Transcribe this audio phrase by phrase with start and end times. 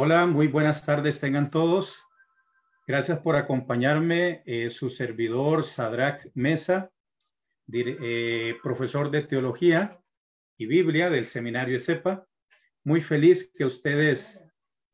[0.00, 2.06] Hola, muy buenas tardes tengan todos.
[2.86, 6.92] Gracias por acompañarme, eh, su servidor Sadrach Mesa,
[7.72, 10.00] eh, profesor de Teología
[10.56, 12.28] y Biblia del Seminario CEPA.
[12.84, 14.40] Muy feliz que ustedes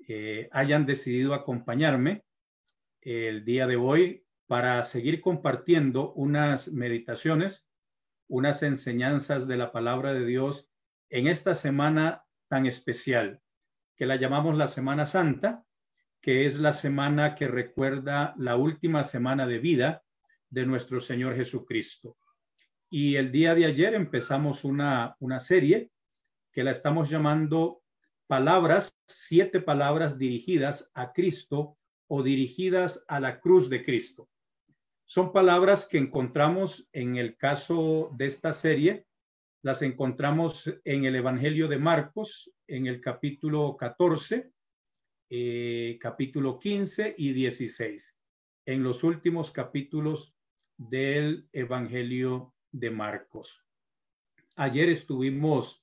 [0.08, 2.24] eh, hayan decidido acompañarme
[3.02, 7.68] el día de hoy para seguir compartiendo unas meditaciones,
[8.26, 10.66] unas enseñanzas de la palabra de Dios
[11.10, 13.42] en esta semana tan especial
[13.96, 15.64] que la llamamos la Semana Santa,
[16.20, 20.02] que es la semana que recuerda la última semana de vida
[20.48, 22.16] de nuestro Señor Jesucristo.
[22.90, 25.90] Y el día de ayer empezamos una, una serie
[26.52, 27.82] que la estamos llamando
[28.26, 34.28] palabras, siete palabras dirigidas a Cristo o dirigidas a la cruz de Cristo.
[35.06, 39.06] Son palabras que encontramos en el caso de esta serie
[39.64, 44.52] las encontramos en el Evangelio de Marcos, en el capítulo 14,
[45.30, 48.14] eh, capítulo 15 y 16,
[48.66, 50.36] en los últimos capítulos
[50.76, 53.64] del Evangelio de Marcos.
[54.56, 55.82] Ayer estuvimos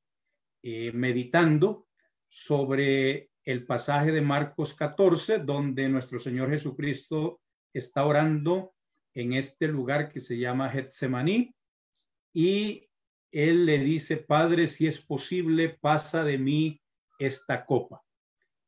[0.61, 1.87] eh, meditando
[2.29, 7.41] sobre el pasaje de Marcos 14, donde nuestro Señor Jesucristo
[7.73, 8.75] está orando
[9.15, 11.55] en este lugar que se llama Getsemaní
[12.31, 12.90] y
[13.31, 16.81] él le dice, Padre, si es posible, pasa de mí
[17.17, 18.03] esta copa.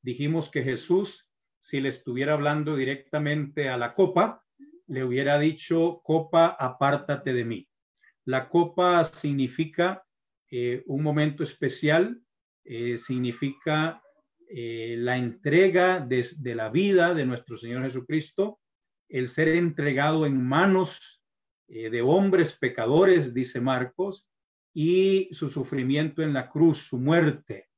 [0.01, 4.43] Dijimos que Jesús, si le estuviera hablando directamente a la copa,
[4.87, 7.69] le hubiera dicho, copa, apártate de mí.
[8.25, 10.03] La copa significa
[10.49, 12.21] eh, un momento especial,
[12.63, 14.01] eh, significa
[14.49, 18.59] eh, la entrega de, de la vida de nuestro Señor Jesucristo,
[19.09, 21.21] el ser entregado en manos
[21.67, 24.27] de hombres pecadores, dice Marcos,
[24.73, 27.69] y su sufrimiento en la cruz, su muerte.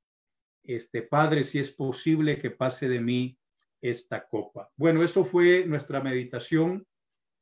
[0.63, 3.37] Este Padre, si es posible que pase de mí
[3.81, 4.69] esta copa.
[4.75, 6.87] Bueno, eso fue nuestra meditación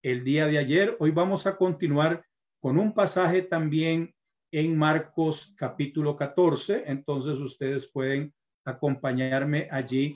[0.02, 0.98] el día de ayer.
[1.00, 2.26] Hoy vamos a continuar
[2.60, 4.14] con un pasaje también
[4.52, 6.84] en Marcos capítulo 14.
[6.88, 8.34] Entonces ustedes pueden
[8.66, 10.16] acompañarme allí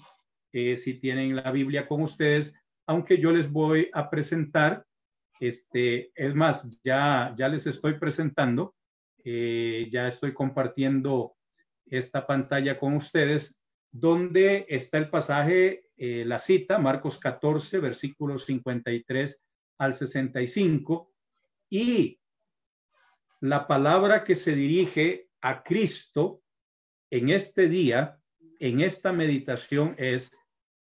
[0.52, 2.54] eh, si tienen la Biblia con ustedes,
[2.88, 4.86] aunque yo les voy a presentar,
[5.40, 8.74] este, es más, ya, ya les estoy presentando
[9.30, 11.36] eh, ya estoy compartiendo
[11.86, 13.60] esta pantalla con ustedes,
[13.92, 19.44] donde está el pasaje, eh, la cita, Marcos 14, versículos 53
[19.80, 21.12] al 65,
[21.70, 22.22] y
[23.42, 26.42] la palabra que se dirige a Cristo
[27.10, 28.22] en este día,
[28.62, 30.32] en esta meditación es,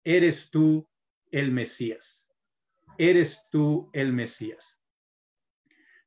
[0.04, 0.88] eres tú
[1.32, 2.28] el Mesías,
[2.96, 4.80] eres tú el Mesías.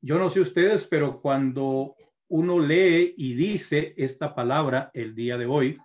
[0.02, 1.98] Yo no sé ustedes, pero cuando
[2.30, 5.78] uno lee y dice esta palabra el día de hoy,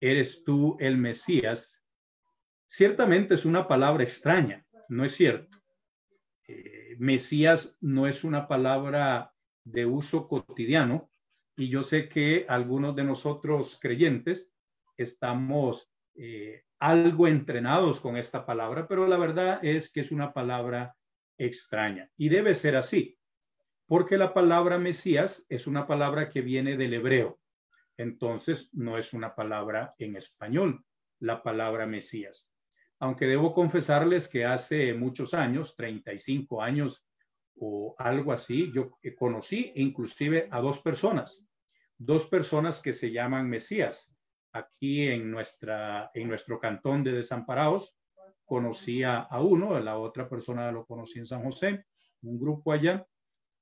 [0.00, 1.84] eres tú el Mesías,
[2.66, 5.56] ciertamente es una palabra extraña, ¿no es cierto?
[6.48, 9.32] Eh, Mesías no es una palabra
[9.64, 11.08] de uso cotidiano
[11.56, 14.52] y yo sé que algunos de nosotros creyentes
[14.96, 20.96] estamos eh, algo entrenados con esta palabra, pero la verdad es que es una palabra
[21.38, 23.16] extraña y debe ser así
[23.86, 27.38] porque la palabra Mesías es una palabra que viene del hebreo.
[27.96, 30.84] Entonces, no es una palabra en español,
[31.20, 32.50] la palabra Mesías.
[32.98, 37.06] Aunque debo confesarles que hace muchos años, 35 años
[37.58, 41.46] o algo así, yo conocí inclusive a dos personas,
[41.96, 44.12] dos personas que se llaman Mesías.
[44.52, 47.96] Aquí en, nuestra, en nuestro cantón de Desamparados,
[48.44, 51.84] conocí a uno, la otra persona lo conocí en San José,
[52.22, 53.06] un grupo allá,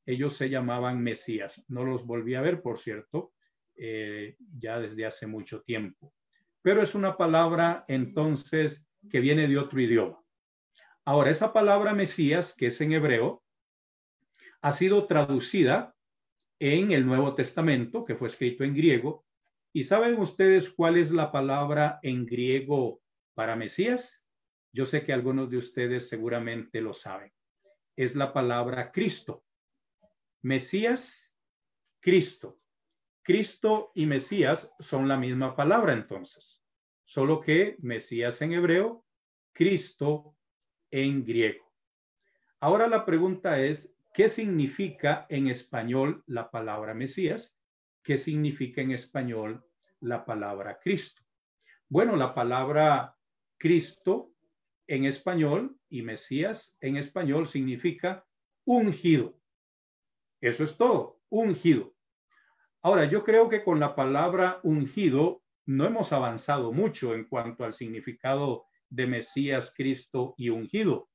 [0.07, 1.63] ellos se llamaban Mesías.
[1.69, 3.33] No los volví a ver, por cierto,
[3.77, 6.15] eh, ya desde hace mucho tiempo.
[6.63, 10.23] Pero es una palabra entonces que viene de otro idioma.
[11.05, 13.43] Ahora, esa palabra Mesías, que es en hebreo,
[14.63, 15.95] ha sido traducida
[16.59, 19.27] en el Nuevo Testamento, que fue escrito en griego.
[19.75, 23.03] ¿Y saben ustedes cuál es la palabra en griego
[23.35, 24.25] para Mesías?
[24.73, 27.33] Yo sé que algunos de ustedes seguramente lo saben.
[27.97, 29.44] Es la palabra Cristo.
[30.45, 31.33] Mesías,
[32.01, 32.61] Cristo.
[33.23, 36.63] Cristo y Mesías son la misma palabra entonces,
[37.03, 39.07] solo que Mesías en hebreo,
[39.55, 40.37] Cristo
[40.91, 41.73] en griego.
[42.61, 47.59] Ahora la pregunta es, ¿qué significa en español la palabra Mesías?
[48.03, 49.65] ¿Qué significa en español
[50.01, 51.23] la palabra Cristo?
[51.89, 53.17] Bueno, la palabra
[53.57, 54.35] Cristo
[54.87, 58.27] en español y Mesías en español significa
[58.67, 59.41] ungido.
[60.45, 61.95] Eso es todo, ungido.
[62.83, 67.73] Ahora, yo creo que con la palabra ungido no hemos avanzado mucho en cuanto al
[67.73, 71.09] significado de Mesías, Cristo y ungido.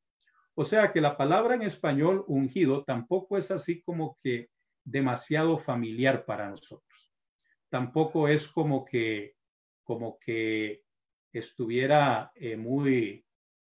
[0.56, 4.50] O sea que la palabra en español ungido tampoco es así como que
[4.84, 7.14] demasiado familiar para nosotros.
[7.70, 9.36] Tampoco es como que,
[9.84, 10.86] como que
[11.32, 13.24] estuviera eh, muy,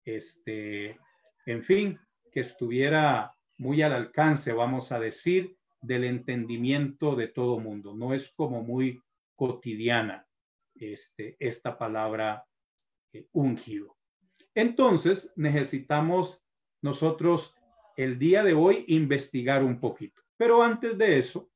[0.05, 1.01] este,
[1.47, 1.99] en fin,
[2.31, 7.95] que estuviera muy al alcance, vamos a decir, del entendimiento de todo mundo.
[7.95, 9.03] No es como muy
[9.37, 10.27] cotidiana
[10.75, 12.45] este, esta palabra
[13.13, 13.97] eh, ungido.
[14.55, 16.43] Entonces, necesitamos
[16.83, 17.55] nosotros
[17.97, 20.23] el día de hoy investigar un poquito.
[20.37, 21.51] Pero antes de eso,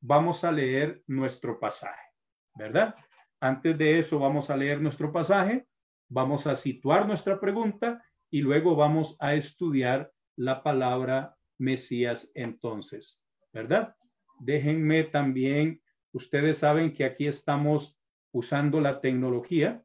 [0.00, 2.12] vamos a leer nuestro pasaje,
[2.54, 2.94] ¿verdad?
[3.40, 5.66] Antes de eso, vamos a leer nuestro pasaje,
[6.08, 13.20] vamos a situar nuestra pregunta y luego vamos a estudiar la palabra Mesías entonces,
[13.52, 13.96] ¿verdad?
[14.40, 15.82] Déjenme también,
[16.12, 17.98] ustedes saben que aquí estamos
[18.32, 19.84] usando la tecnología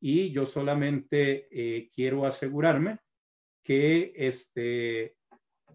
[0.00, 2.98] y yo solamente eh, quiero asegurarme
[3.62, 5.16] que este,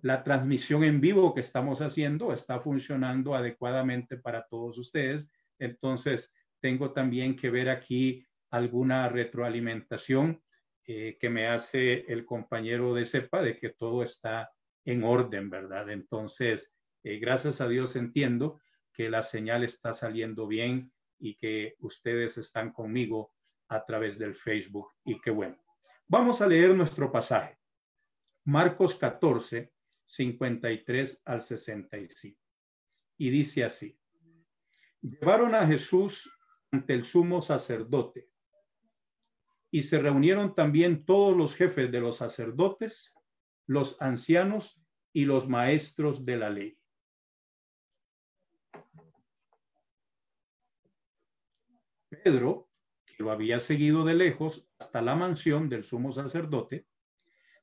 [0.02, 5.30] la transmisión en vivo que estamos haciendo está funcionando adecuadamente para todos ustedes.
[5.60, 10.42] Entonces, tengo también que ver aquí alguna retroalimentación
[10.88, 14.52] eh, que me hace el compañero de CEPA de que todo está
[14.86, 15.90] en orden, ¿verdad?
[15.90, 18.60] Entonces, eh, gracias a Dios entiendo
[18.94, 23.34] que la señal está saliendo bien y que ustedes están conmigo
[23.68, 25.58] a través del Facebook y qué bueno.
[26.08, 27.58] Vamos a leer nuestro pasaje.
[28.44, 29.72] Marcos 14,
[30.04, 32.38] 53 al 65.
[33.18, 33.98] Y dice así.
[35.02, 36.30] Llevaron a Jesús
[36.72, 38.30] ante el sumo sacerdote
[39.72, 43.16] y se reunieron también todos los jefes de los sacerdotes,
[43.68, 44.82] los ancianos
[45.14, 46.78] y los maestros de la ley.
[52.10, 52.70] Pedro,
[53.06, 56.88] que lo había seguido de lejos hasta la mansión del sumo sacerdote,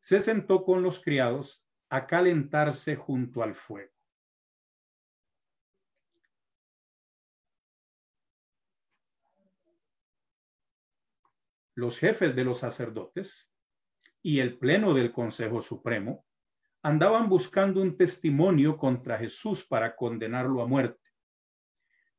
[0.01, 3.93] se sentó con los criados a calentarse junto al fuego.
[11.75, 13.49] Los jefes de los sacerdotes
[14.23, 16.25] y el pleno del Consejo Supremo
[16.83, 21.01] andaban buscando un testimonio contra Jesús para condenarlo a muerte,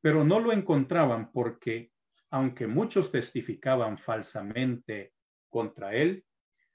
[0.00, 1.92] pero no lo encontraban porque
[2.30, 5.12] aunque muchos testificaban falsamente
[5.48, 6.24] contra él,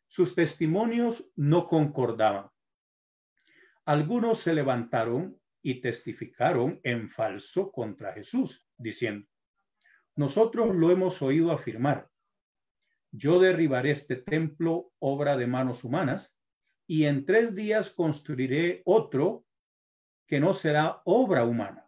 [0.08, 2.50] sus testimonios no concordaban.
[3.86, 9.28] Algunos se levantaron y testificaron en falso contra Jesús, diciendo,
[10.16, 12.10] nosotros lo hemos oído afirmar,
[13.16, 16.40] yo derribaré este templo, obra de manos humanas,
[16.88, 19.46] y en tres días construiré otro
[20.28, 21.86] que no será obra humana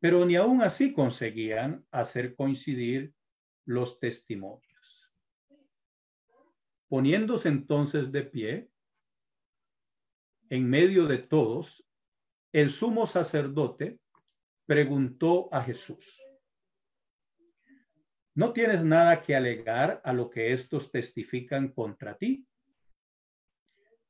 [0.00, 3.14] pero ni aún así conseguían hacer coincidir
[3.66, 4.66] los testimonios.
[6.88, 8.70] Poniéndose entonces de pie,
[10.48, 11.86] en medio de todos,
[12.52, 14.00] el sumo sacerdote
[14.66, 16.20] preguntó a Jesús,
[18.40, 22.48] ¿no tienes nada que alegar a lo que estos testifican contra ti?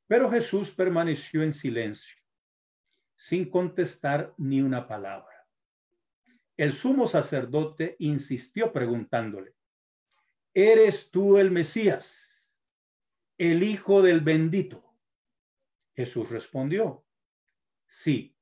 [0.07, 2.15] Pero Jesús permaneció en silencio,
[3.17, 5.45] sin contestar ni una palabra.
[6.55, 9.53] El sumo sacerdote insistió preguntándole,
[10.53, 12.53] ¿eres tú el Mesías,
[13.37, 14.95] el Hijo del bendito?
[15.93, 17.05] Jesús respondió,
[17.85, 18.33] sí,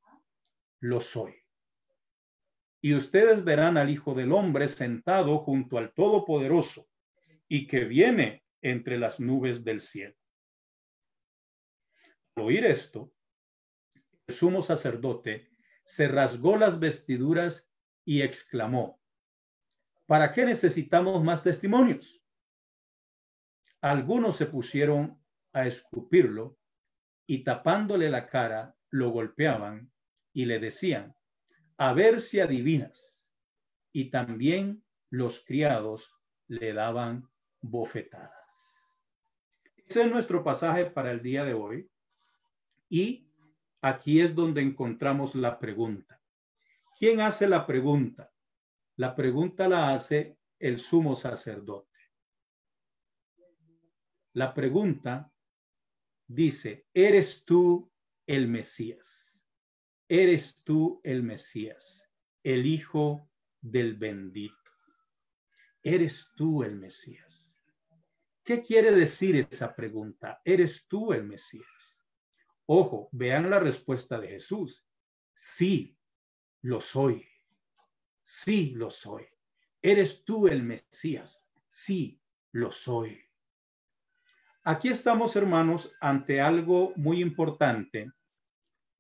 [0.81, 1.38] lo soy.
[2.81, 6.86] Y ustedes verán al Hijo del Hombre sentado junto al Todopoderoso
[7.48, 10.15] y que viene entre las nubes del cielo.
[12.36, 13.12] Al oír esto,
[14.27, 15.50] el sumo sacerdote
[15.83, 17.69] se rasgó las vestiduras
[18.05, 19.01] y exclamó,
[20.05, 22.21] ¿para qué necesitamos más testimonios?
[23.81, 25.21] Algunos se pusieron
[25.53, 26.57] a escupirlo
[27.25, 29.91] y tapándole la cara lo golpeaban
[30.33, 31.15] y le decían,
[31.79, 33.17] a ver si adivinas.
[33.91, 36.13] Y también los criados
[36.48, 37.27] le daban
[37.62, 38.33] bofetadas.
[39.77, 41.89] Ese es nuestro pasaje para el día de hoy.
[42.89, 43.27] Y
[43.81, 46.21] aquí es donde encontramos la pregunta.
[46.98, 48.31] ¿Quién hace la pregunta?
[48.98, 51.88] La pregunta la hace el sumo sacerdote.
[54.33, 55.31] La pregunta
[56.27, 57.89] dice, ¿eres tú
[58.27, 59.28] el Mesías?
[60.11, 62.09] ¿Eres tú el Mesías,
[62.41, 63.29] el Hijo
[63.61, 64.55] del bendito?
[65.83, 67.55] ¿Eres tú el Mesías?
[68.43, 70.41] ¿Qué quiere decir esa pregunta?
[70.43, 72.03] ¿Eres tú el Mesías?
[72.65, 74.83] Ojo, vean la respuesta de Jesús.
[75.35, 75.95] Sí,
[76.63, 77.27] lo soy.
[78.23, 79.27] Sí, lo soy.
[79.79, 81.47] ¿eres tú el Mesías?
[81.69, 82.19] Sí,
[82.51, 83.21] lo soy.
[84.63, 88.11] Aquí estamos, hermanos, ante algo muy importante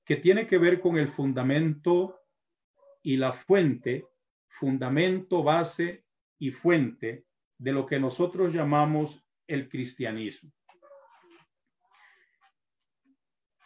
[0.09, 2.19] que tiene que ver con el fundamento
[3.03, 4.07] y la fuente,
[4.47, 6.03] fundamento, base
[6.39, 7.27] y fuente
[7.59, 10.51] de lo que nosotros llamamos el cristianismo.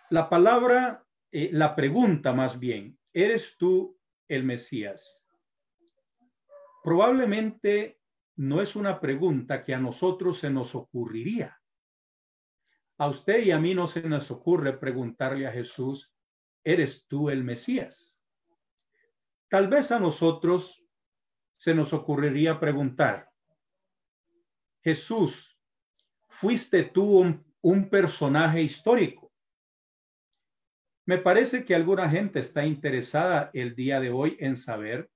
[0.10, 3.98] La palabra, eh, la pregunta más bien, ¿eres tú
[4.28, 5.26] el Mesías?
[6.84, 8.02] Probablemente
[8.36, 11.58] no es una pregunta que a nosotros se nos ocurriría.
[12.98, 16.13] A usted y a mí no se nos ocurre preguntarle a Jesús,
[16.64, 18.22] ¿eres tú el Mesías?
[19.50, 20.84] Tal vez a nosotros
[21.58, 23.30] se nos ocurriría preguntar,
[24.82, 25.58] Jesús,
[26.28, 27.20] ¿fuiste tú
[27.62, 29.32] un, personaje histórico?
[31.06, 35.10] Me parece que alguna gente está interesada el día de hoy en saber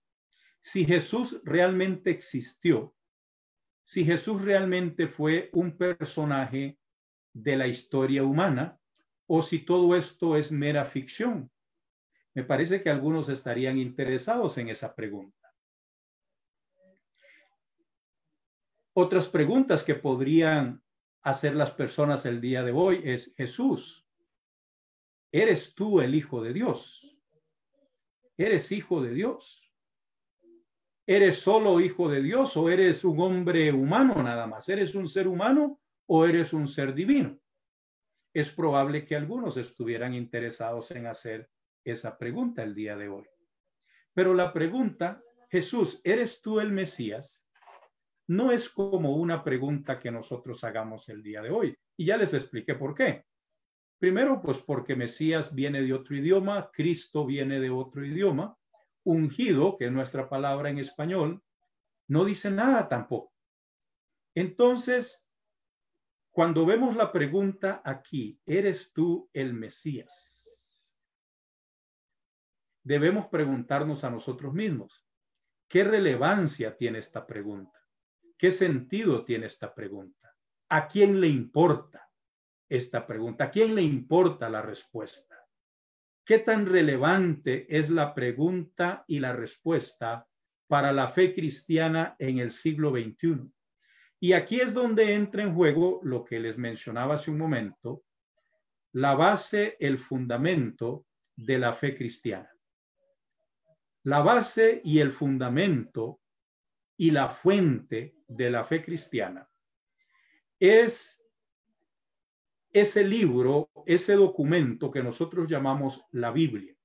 [0.62, 2.96] si Jesús realmente existió,
[3.84, 6.78] si Jesús realmente fue un personaje
[7.34, 8.80] de la historia humana
[9.28, 11.52] o si todo esto es mera ficción.
[12.34, 15.54] Me parece que algunos estarían interesados en esa pregunta.
[18.94, 20.82] Otras preguntas que podrían
[21.22, 24.08] hacer las personas el día de hoy es, Jesús,
[25.32, 27.18] ¿eres tú el Hijo de Dios?
[28.38, 29.74] ¿Eres hijo de Dios?
[31.08, 34.70] ¿Eres solo hijo de Dios o eres un hombre humano nada más?
[34.70, 37.40] ¿Eres un ser humano o eres un ser divino?
[38.38, 41.50] Es probable que algunos estuvieran interesados en hacer
[41.84, 43.26] esa pregunta el día de hoy.
[44.14, 47.44] Pero la pregunta, Jesús, ¿eres tú el Mesías?
[48.28, 51.76] No es como una pregunta que nosotros hagamos el día de hoy.
[51.98, 53.26] Y ya les expliqué por qué.
[53.98, 58.56] Primero, pues porque Mesías viene de otro idioma, Cristo viene de otro idioma,
[59.04, 61.42] ungido, que es nuestra palabra en español,
[62.08, 63.34] no dice nada tampoco.
[64.36, 65.27] Entonces,
[66.38, 70.46] cuando vemos la pregunta aquí, ¿eres tú el Mesías?
[72.84, 75.04] Debemos preguntarnos a nosotros mismos,
[75.68, 77.80] ¿qué relevancia tiene esta pregunta?
[78.38, 80.32] ¿Qué sentido tiene esta pregunta?
[80.70, 82.08] ¿A quién le importa
[82.70, 83.46] esta pregunta?
[83.46, 85.44] ¿A quién le importa la respuesta?
[86.24, 90.28] ¿Qué tan relevante es la pregunta y la respuesta
[90.68, 93.57] para la fe cristiana en el siglo XXI?
[94.20, 98.04] Y aquí es donde entra en juego lo que les mencionaba hace un momento,
[98.94, 101.06] la base, el fundamento
[101.36, 102.52] de la fe cristiana.
[104.04, 106.22] La base y el fundamento
[106.98, 109.48] y la fuente de la fe cristiana
[110.60, 111.24] es
[112.72, 116.76] ese libro, ese documento que nosotros llamamos la Biblia.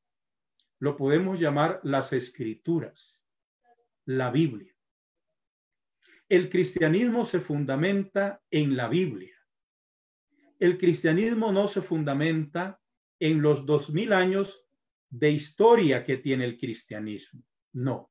[0.79, 3.25] Lo podemos llamar las escrituras,
[4.05, 4.72] la Biblia.
[6.33, 9.37] El cristianismo se fundamenta en la Biblia.
[10.59, 12.81] El cristianismo no se fundamenta
[13.21, 14.67] en los dos mil años
[15.11, 17.43] de historia que tiene el cristianismo.
[17.75, 18.11] No.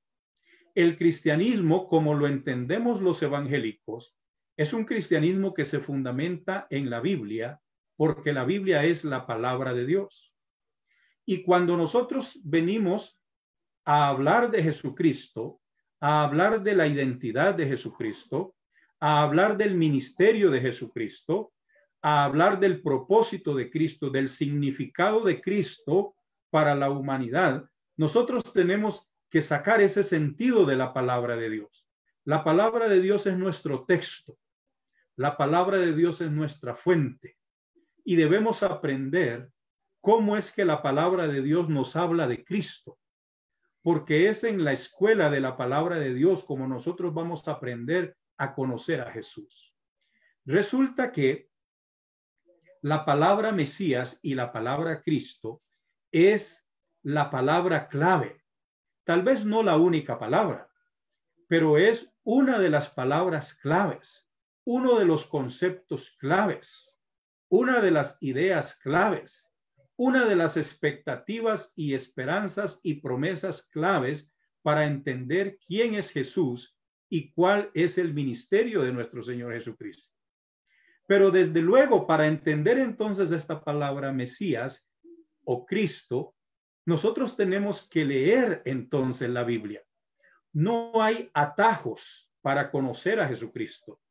[0.76, 4.16] El cristianismo, como lo entendemos los evangélicos,
[4.56, 7.60] es un cristianismo que se fundamenta en la Biblia
[7.96, 10.32] porque la Biblia es la palabra de Dios.
[11.26, 13.20] Y cuando nosotros venimos
[13.84, 15.61] a hablar de Jesucristo,
[16.02, 18.56] a hablar de la identidad de Jesucristo,
[19.00, 21.54] a hablar del ministerio de Jesucristo,
[22.02, 26.16] a hablar del propósito de Cristo, del significado de Cristo
[26.50, 31.88] para la humanidad, nosotros tenemos que sacar ese sentido de la palabra de Dios.
[32.26, 34.38] La palabra de Dios es nuestro texto.
[35.16, 37.38] La palabra de Dios es nuestra fuente
[38.04, 39.52] y debemos aprender
[40.02, 42.98] cómo es que la palabra de Dios nos habla de Cristo,
[43.82, 48.16] porque es en la escuela de la palabra de Dios como nosotros vamos a aprender
[48.38, 49.76] a conocer a Jesús.
[50.46, 51.50] Resulta que
[52.82, 55.62] la palabra Mesías y la palabra Cristo
[56.12, 56.68] es
[57.04, 58.44] la palabra clave.
[59.04, 60.70] Tal vez no la única palabra,
[61.48, 64.28] pero es una de las palabras claves,
[64.64, 66.92] uno de los conceptos claves
[67.52, 69.51] una de las ideas claves,
[70.04, 76.76] una de las expectativas y esperanzas y promesas claves para entender quién es Jesús
[77.08, 80.18] y cuál es el ministerio de nuestro Señor Jesucristo.
[81.06, 84.90] Pero desde luego, para entender entonces esta palabra Mesías
[85.44, 86.34] o Cristo,
[86.84, 89.84] nosotros tenemos que leer entonces la Biblia.
[90.52, 94.02] No hay atajos para conocer a Jesucristo.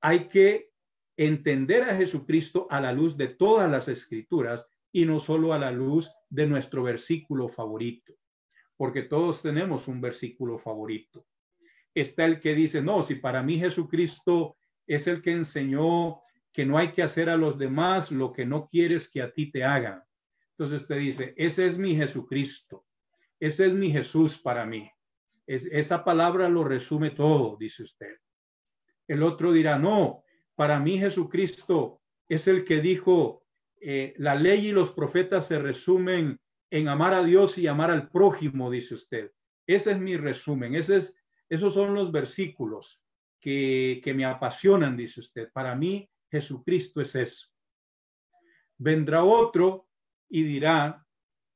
[0.00, 0.70] Hay que
[1.16, 5.70] entender a Jesucristo a la luz de todas las escrituras y no solo a la
[5.70, 8.14] luz de nuestro versículo favorito,
[8.78, 11.26] porque todos tenemos un versículo favorito.
[11.92, 16.78] está el que dice, no, si para mí Jesucristo es el que enseñó que no
[16.78, 20.02] hay que hacer a los demás lo que no quieres que a ti te hagan.
[20.52, 22.86] Entonces usted dice, ese es mi Jesucristo,
[23.38, 24.90] ese es mi Jesús para mí.
[25.46, 28.16] Es, esa palabra lo resume todo, dice usted.
[29.06, 30.24] El otro dirá, no,
[30.54, 32.00] para mí Jesucristo
[32.30, 33.45] es el que dijo,
[33.88, 36.40] eh, la ley y los profetas se resumen
[36.72, 39.30] en amar a Dios y amar al prójimo, dice usted.
[39.64, 41.16] Ese es mi resumen, ese es,
[41.48, 43.00] esos son los versículos
[43.40, 45.52] que, que me apasionan, dice usted.
[45.52, 47.46] Para mí Jesucristo es eso.
[48.76, 49.88] Vendrá otro
[50.28, 51.06] y dirá,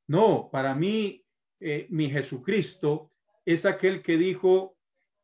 [0.06, 1.24] no, para mí
[1.58, 3.10] eh, mi Jesucristo
[3.44, 4.78] es aquel que dijo,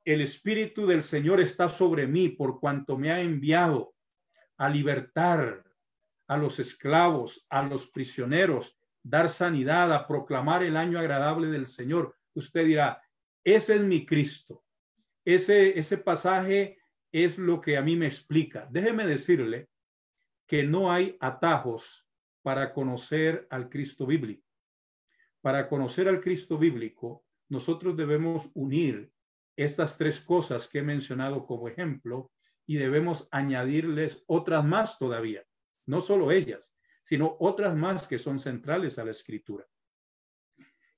[0.05, 3.95] el Espíritu del Señor está sobre mí por cuanto me ha enviado
[4.57, 5.66] a libertar
[6.27, 12.17] a los esclavos, a los prisioneros, dar sanidad, a proclamar el año agradable del Señor.
[12.35, 13.03] Usted dirá,
[13.45, 14.65] ese es mi Cristo.
[15.25, 16.79] Ese, ese pasaje
[17.13, 18.69] es lo que a mí me explica.
[18.71, 19.69] Déjeme decirle
[20.47, 22.07] que no hay atajos
[22.43, 24.45] para conocer al Cristo bíblico.
[25.41, 29.13] Para conocer al Cristo bíblico, nosotros debemos unir
[29.57, 32.31] estas tres cosas que he mencionado como ejemplo
[32.67, 35.46] y debemos añadirles otras más todavía,
[35.87, 36.75] no solo ellas,
[37.05, 39.67] sino otras más que son centrales a la escritura.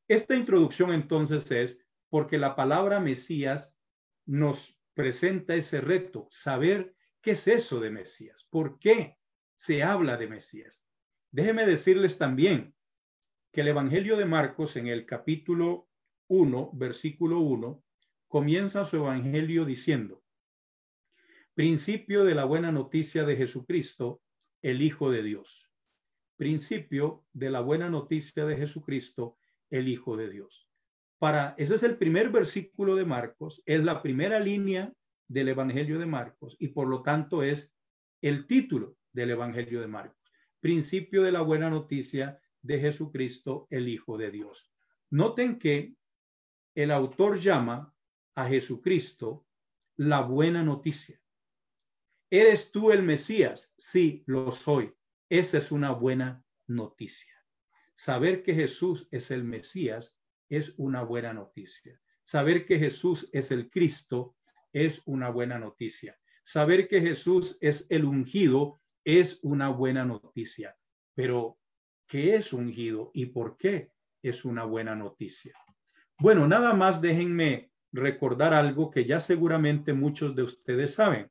[0.08, 3.78] Esta introducción entonces es porque la palabra Mesías
[4.24, 9.18] nos presenta ese reto, saber qué es eso de Mesías, por qué
[9.54, 10.84] se habla de Mesías.
[11.30, 12.74] Déjeme decirles también
[13.52, 15.88] que el Evangelio de Marcos en el capítulo
[16.28, 17.82] 1, versículo 1,
[18.28, 20.22] comienza su Evangelio diciendo,
[21.54, 24.22] principio de la buena noticia de Jesucristo,
[24.62, 25.70] el Hijo de Dios.
[26.36, 29.36] Principio de la buena noticia de Jesucristo,
[29.70, 30.68] el Hijo de Dios.
[31.18, 34.92] Para, ese es el primer versículo de Marcos, es la primera línea
[35.26, 37.72] del Evangelio de Marcos y por lo tanto es
[38.22, 40.32] el título del Evangelio de Marcos.
[40.60, 44.72] Principio de la buena noticia de Jesucristo, el Hijo de Dios.
[45.10, 45.94] Noten que
[46.74, 47.94] el autor llama
[48.34, 49.46] a Jesucristo
[49.96, 51.20] la buena noticia.
[52.30, 53.72] ¿Eres tú el Mesías?
[53.78, 54.92] Sí, lo soy.
[55.30, 57.34] Esa es una buena noticia.
[57.94, 60.14] Saber que Jesús es el Mesías
[60.50, 62.00] es una buena noticia.
[62.24, 64.36] Saber que Jesús es el Cristo
[64.72, 66.18] es una buena noticia.
[66.44, 70.76] Saber que Jesús es el ungido es una buena noticia.
[71.14, 71.58] Pero,
[72.06, 73.90] ¿qué es ungido y por qué
[74.22, 75.54] es una buena noticia?
[76.18, 81.30] Bueno, nada más déjenme recordar algo que ya seguramente muchos de ustedes saben.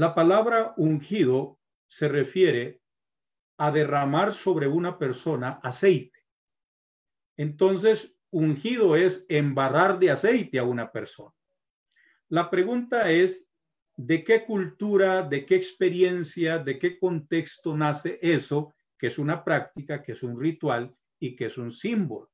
[0.00, 2.80] La palabra ungido se refiere
[3.58, 6.20] a derramar sobre una persona aceite.
[7.36, 11.34] Entonces, ungido es embarrar de aceite a una persona.
[12.30, 13.46] La pregunta es,
[13.94, 20.02] ¿de qué cultura, de qué experiencia, de qué contexto nace eso, que es una práctica,
[20.02, 22.30] que es un ritual y que es un símbolo?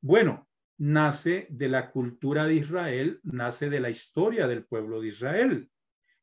[0.00, 5.68] Bueno, nace de la cultura de Israel, nace de la historia del pueblo de Israel,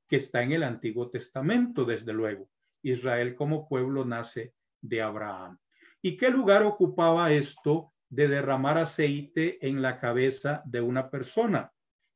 [0.07, 2.49] que está en el Antiguo Testamento, desde luego.
[2.81, 5.57] Israel como pueblo nace de Abraham.
[6.01, 11.73] ¿Y qué lugar ocupaba esto de derramar aceite en la cabeza de una persona?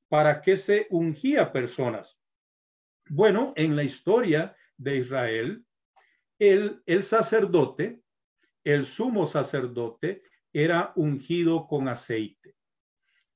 [0.07, 2.17] ¿Para qué se ungía personas?
[3.09, 5.65] Bueno, en la historia de Israel,
[6.37, 8.03] el, el sacerdote,
[8.63, 10.21] el sumo sacerdote,
[10.53, 12.55] era ungido con aceite.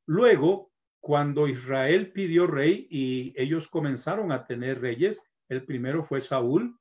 [0.05, 0.72] Luego,
[1.03, 6.79] cuando Israel pidió rey y ellos comenzaron a tener reyes, el primero fue Saúl,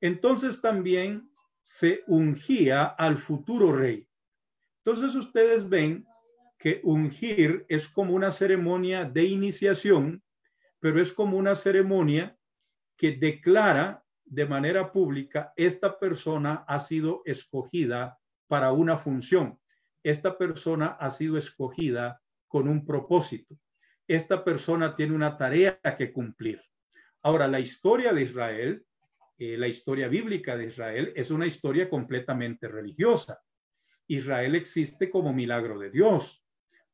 [0.00, 1.30] entonces también
[1.62, 4.08] se ungía al futuro rey.
[4.78, 6.06] Entonces ustedes ven
[6.58, 10.22] que ungir es como una ceremonia de iniciación,
[10.78, 12.38] pero es como una ceremonia
[12.96, 19.60] que declara de manera pública, esta persona ha sido escogida para una función.
[20.02, 23.54] Esta persona ha sido escogida con un propósito.
[24.08, 26.60] Esta persona tiene una tarea que cumplir.
[27.22, 28.84] Ahora, la historia de Israel,
[29.38, 33.40] eh, la historia bíblica de Israel, es una historia completamente religiosa.
[34.08, 36.44] Israel existe como milagro de Dios.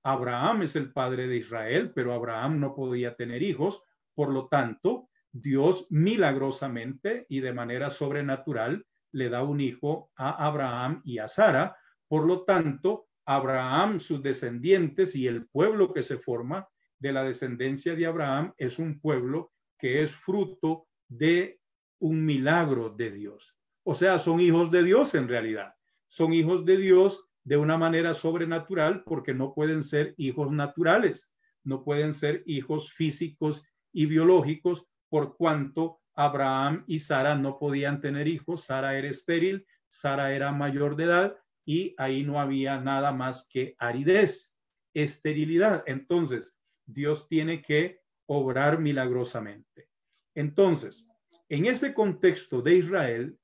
[0.02, 3.82] Abraham es el padre de Israel, pero Abraham no podía tener hijos.
[4.14, 11.00] Por lo tanto, Dios milagrosamente y de manera sobrenatural le da un hijo a Abraham
[11.02, 16.68] y a Sara, por lo tanto, Abraham, sus descendientes y el pueblo que se forma
[16.98, 21.60] de la descendencia de Abraham es un pueblo que es fruto de
[21.98, 23.56] un milagro de Dios.
[23.82, 25.74] O sea, son hijos de Dios en realidad.
[26.08, 31.32] Son hijos de Dios de una manera sobrenatural porque no pueden ser hijos naturales.
[31.64, 33.60] no pueden ser hijos físicos
[33.92, 40.32] y biológicos por cuanto Abraham y Sara no podían tener hijos, Sara era estéril, Sara
[40.32, 44.56] era mayor de edad y ahí no había nada más que aridez,
[44.94, 45.82] esterilidad.
[45.86, 49.88] Entonces, Dios tiene que obrar milagrosamente.
[50.34, 51.06] Entonces,
[51.48, 53.38] en ese contexto de Israel,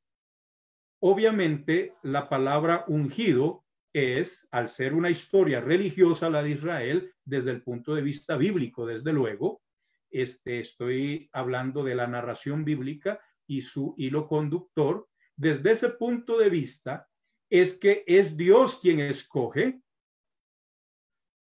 [1.01, 7.63] obviamente la palabra ungido es, al ser una historia religiosa la de Israel, desde el
[7.63, 9.63] punto de vista bíblico, desde luego,
[10.11, 16.51] este, estoy hablando de la narración bíblica y su hilo conductor, desde ese punto de
[16.51, 17.09] vista,
[17.53, 19.83] es que es Dios quien escoge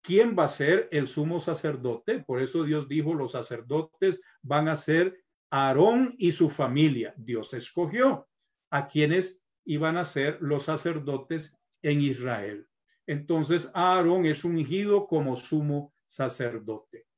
[0.03, 2.21] quién va a ser el sumo sacerdote.
[2.21, 5.19] Por eso Dios dijo, los sacerdotes van a ser
[5.51, 7.13] Aarón y su familia.
[7.17, 8.29] Dios escogió
[8.71, 12.69] a quienes iban a ser los sacerdotes en Israel.
[13.09, 17.09] Entonces Aarón es ungido como sumo sacerdote.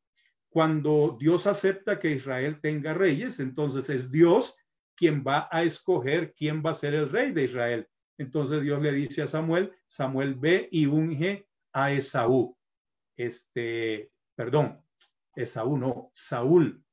[0.49, 4.57] Cuando Dios acepta que Israel tenga reyes, entonces es Dios
[4.97, 7.87] quien va a escoger quién va a ser el rey de Israel.
[8.19, 12.57] Entonces Dios le dice a Samuel, Samuel ve y unge a Esaú.
[13.17, 14.83] Este, perdón,
[15.35, 16.85] Esaú, no, Saúl,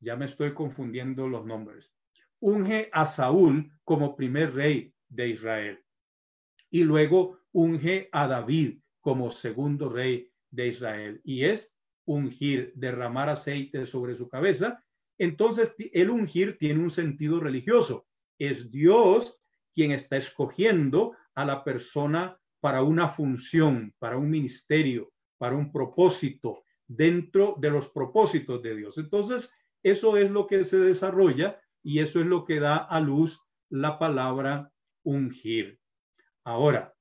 [0.00, 1.92] ya me estoy confundiendo los nombres,
[2.40, 5.84] unge a Saúl como primer rey de Israel.
[6.70, 11.20] Y luego unge a David como segundo rey de Israel.
[11.24, 14.82] Y es ungir, derramar aceite sobre su cabeza.
[15.18, 18.06] Entonces, el ungir tiene un sentido religioso.
[18.38, 19.37] Es Dios
[19.78, 26.64] quien está escogiendo a la persona para una función, para un ministerio, para un propósito
[26.88, 28.98] dentro de los propósitos de Dios.
[28.98, 29.52] Entonces,
[29.84, 34.00] eso es lo que se desarrolla y eso es lo que da a luz la
[34.00, 34.72] palabra
[35.04, 35.78] ungir.
[36.42, 36.96] Ahora,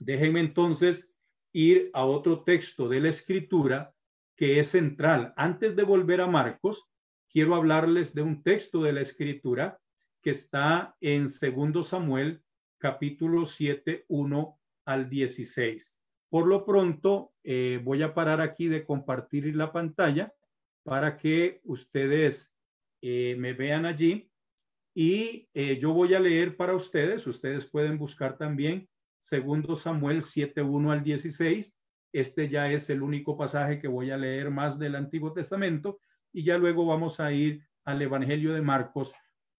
[0.00, 1.14] déjenme entonces
[1.52, 3.94] ir a otro texto de la escritura
[4.34, 5.32] que es central.
[5.36, 6.88] Antes de volver a Marcos,
[7.30, 9.80] quiero hablarles de un texto de la escritura
[10.24, 12.42] que está en segundo Samuel
[12.78, 15.98] capítulo 7, 1 al 16.
[16.30, 20.32] Por lo pronto, eh, voy a parar aquí de compartir la pantalla
[20.82, 22.56] para que ustedes
[23.02, 24.30] eh, me vean allí
[24.94, 27.26] y eh, yo voy a leer para ustedes.
[27.26, 28.88] Ustedes pueden buscar también
[29.20, 31.76] segundo Samuel 7:1 al 16.
[32.14, 36.00] Este ya es el único pasaje que voy a leer más del Antiguo Testamento
[36.32, 39.12] y ya luego vamos a ir al Evangelio de Marcos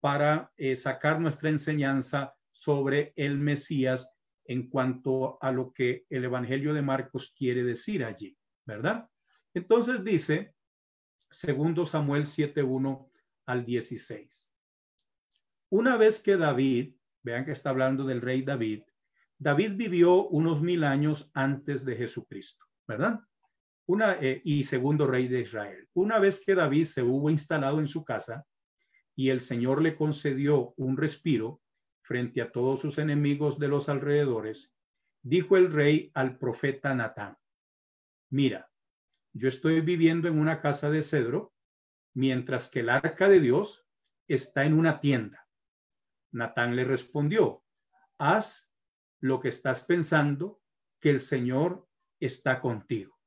[0.04, 4.12] para sacar nuestra enseñanza sobre el Mesías
[4.44, 8.36] en cuanto a lo que el Evangelio de Marcos quiere decir allí,
[8.66, 9.08] ¿verdad?
[9.54, 10.52] Entonces dice,
[11.30, 13.10] segundo Samuel 7:1
[13.46, 14.52] al 16.
[15.70, 18.82] Una vez que David, vean que está hablando del rey David,
[19.38, 23.20] David vivió unos mil años antes de Jesucristo, ¿verdad?
[23.86, 25.88] Una, eh, y segundo rey de Israel.
[25.94, 28.44] Una vez que David se hubo instalado en su casa
[29.16, 31.61] y el Señor le concedió un respiro,
[32.03, 34.72] frente a todos sus enemigos de los alrededores,
[35.22, 37.38] dijo el rey al profeta Natán,
[38.31, 38.70] mira,
[39.33, 41.55] yo estoy viviendo en una casa de cedro,
[42.14, 43.87] mientras que el arca de Dios
[44.29, 45.48] está en una tienda.
[46.31, 47.64] Natán le respondió,
[48.18, 48.70] haz
[49.20, 50.61] lo que estás pensando,
[51.00, 51.88] que el Señor
[52.20, 53.18] está contigo.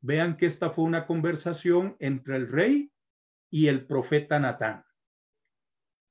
[0.00, 2.92] Vean que esta fue una conversación entre el rey
[3.50, 4.84] y el profeta Natán.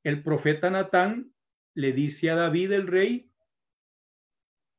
[0.08, 1.34] El profeta Natán
[1.74, 3.30] le dice a David el rey,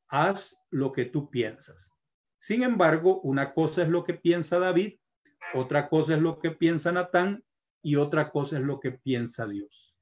[0.09, 1.93] haz lo que tú piensas.
[2.39, 4.95] Sin embargo, una cosa es lo que piensa David,
[5.53, 7.45] otra cosa es lo que piensa Natán
[7.83, 9.95] y otra cosa es lo que piensa Dios.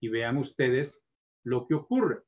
[0.00, 1.04] Y vean ustedes
[1.42, 2.22] lo que ocurre.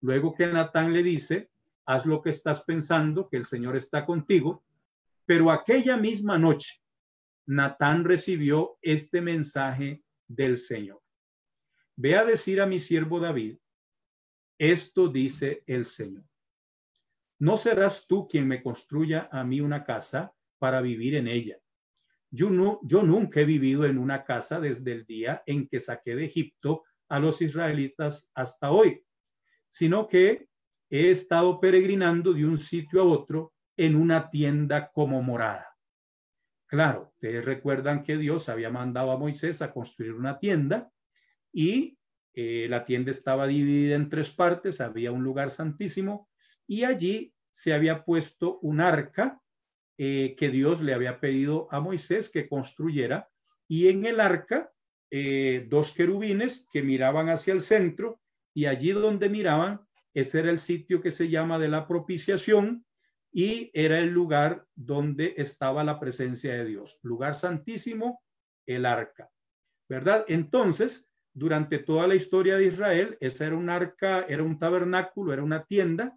[0.00, 1.50] Luego que Natán le dice,
[1.84, 4.64] haz lo que estás pensando, que el Señor está contigo,
[5.26, 6.80] pero aquella misma noche,
[7.44, 10.99] Natán recibió este mensaje del Señor.
[12.02, 13.58] Ve a decir a mi siervo David,
[14.58, 16.24] esto dice el Señor.
[17.38, 21.58] No serás tú quien me construya a mí una casa para vivir en ella.
[22.30, 26.16] Yo, no, yo nunca he vivido en una casa desde el día en que saqué
[26.16, 29.04] de Egipto a los israelitas hasta hoy,
[29.68, 30.48] sino que
[30.88, 35.76] he estado peregrinando de un sitio a otro en una tienda como morada.
[36.66, 40.90] Claro, ustedes recuerdan que Dios había mandado a Moisés a construir una tienda
[41.52, 41.98] y
[42.34, 46.28] eh, la tienda estaba dividida en tres partes, había un lugar santísimo
[46.66, 49.40] y allí se había puesto un arca
[49.98, 53.28] eh, que Dios le había pedido a Moisés que construyera
[53.68, 54.72] y en el arca
[55.10, 58.20] eh, dos querubines que miraban hacia el centro
[58.54, 59.80] y allí donde miraban,
[60.14, 62.84] ese era el sitio que se llama de la propiciación
[63.32, 66.98] y era el lugar donde estaba la presencia de Dios.
[67.02, 68.22] Lugar santísimo,
[68.66, 69.30] el arca.
[69.88, 70.24] ¿Verdad?
[70.28, 75.42] Entonces, durante toda la historia de Israel, esa era un arca, era un tabernáculo, era
[75.42, 76.16] una tienda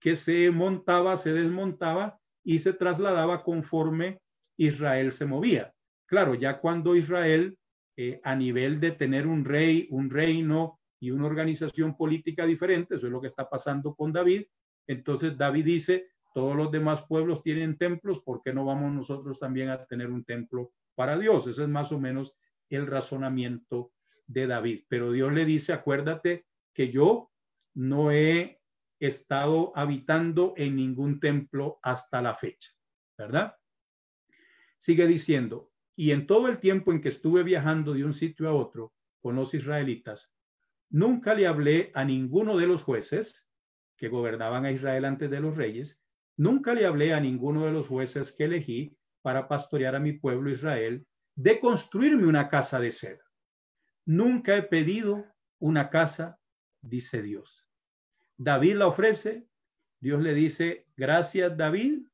[0.00, 4.20] que se montaba, se desmontaba y se trasladaba conforme
[4.56, 5.72] Israel se movía.
[6.06, 7.56] Claro, ya cuando Israel,
[7.96, 13.06] eh, a nivel de tener un rey, un reino y una organización política diferente, eso
[13.06, 14.44] es lo que está pasando con David,
[14.86, 19.68] entonces David dice, todos los demás pueblos tienen templos, ¿por qué no vamos nosotros también
[19.68, 21.46] a tener un templo para Dios?
[21.46, 22.34] Ese es más o menos
[22.70, 23.92] el razonamiento
[24.28, 24.84] de David.
[24.88, 27.32] Pero Dios le dice, acuérdate que yo
[27.74, 28.60] no he
[29.00, 32.70] estado habitando en ningún templo hasta la fecha,
[33.16, 33.56] ¿verdad?
[34.78, 38.52] Sigue diciendo, y en todo el tiempo en que estuve viajando de un sitio a
[38.52, 40.32] otro con los israelitas,
[40.90, 43.48] nunca le hablé a ninguno de los jueces
[43.96, 46.00] que gobernaban a Israel antes de los reyes,
[46.36, 50.50] nunca le hablé a ninguno de los jueces que elegí para pastorear a mi pueblo
[50.50, 53.27] Israel de construirme una casa de seda.
[54.08, 55.26] Nunca he pedido
[55.58, 56.40] una casa,
[56.80, 57.68] dice Dios.
[58.38, 59.46] David la ofrece,
[60.00, 62.06] Dios le dice, gracias David,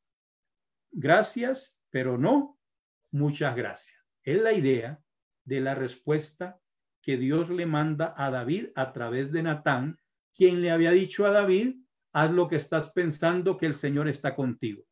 [0.91, 2.59] gracias, pero no,
[3.13, 3.97] muchas gracias.
[4.25, 5.01] Es la idea
[5.45, 6.61] de la respuesta
[7.01, 9.97] que Dios le manda a David a través de Natán,
[10.35, 11.77] quien le había dicho a David,
[12.13, 14.83] haz lo que estás pensando que el Señor está contigo.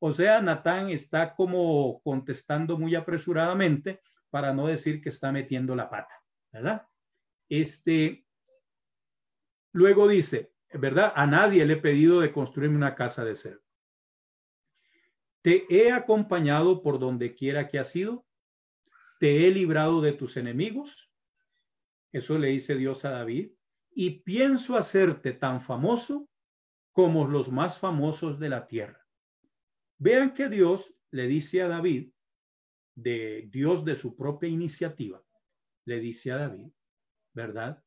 [0.00, 5.88] O sea, Natán está como contestando muy apresuradamente para no decir que está metiendo la
[5.88, 6.17] pata,
[6.52, 6.86] ¿verdad?
[7.48, 8.26] Este,
[9.72, 11.12] luego dice, ¿verdad?
[11.14, 13.62] A nadie le he pedido de construirme una casa de cerdo.
[15.42, 18.26] Te he acompañado por donde quiera que has ido.
[19.20, 21.10] Te he librado de tus enemigos.
[22.12, 23.52] Eso le dice Dios a David.
[23.90, 26.28] Y pienso hacerte tan famoso
[26.92, 29.06] como los más famosos de la tierra.
[29.98, 32.12] Vean que Dios le dice a David,
[32.94, 35.22] de Dios de su propia iniciativa,
[35.88, 36.70] le dice a David,
[37.32, 37.82] ¿verdad?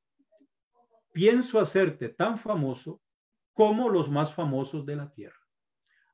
[1.11, 3.01] pienso hacerte tan famoso
[3.53, 5.39] como los más famosos de la tierra.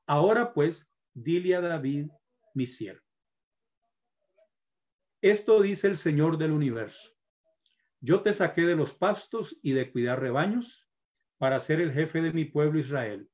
[0.05, 2.09] Ahora pues, dile a David,
[2.53, 3.05] mi siervo.
[5.21, 7.15] Esto dice el Señor del universo.
[7.99, 10.87] Yo te saqué de los pastos y de cuidar rebaños
[11.37, 13.29] para ser el jefe de mi pueblo Israel.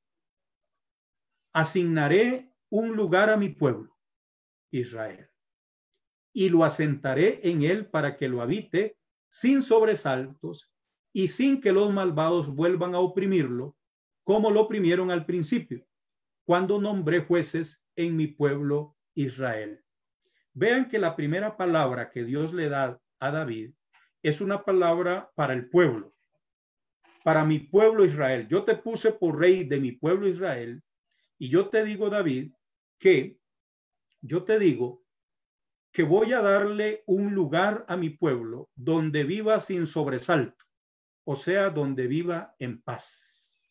[1.52, 3.96] Asignaré un lugar a mi pueblo,
[4.70, 5.30] Israel,
[6.36, 10.70] y lo asentaré en él para que lo habite sin sobresaltos
[11.12, 13.76] y sin que los malvados vuelvan a oprimirlo,
[14.24, 15.86] como lo oprimieron al principio,
[16.44, 19.80] cuando nombré jueces en mi pueblo Israel.
[20.52, 23.72] Vean que la primera palabra que Dios le da a David
[24.22, 26.14] es una palabra para el pueblo,
[27.22, 28.48] para mi pueblo Israel.
[28.48, 30.82] Yo te puse por rey de mi pueblo Israel
[31.38, 32.52] y yo te digo, David,
[32.98, 33.38] que
[34.20, 35.03] yo te digo
[35.94, 40.64] que voy a darle un lugar a mi pueblo donde viva sin sobresalto
[41.24, 43.62] o sea, donde viva en paz,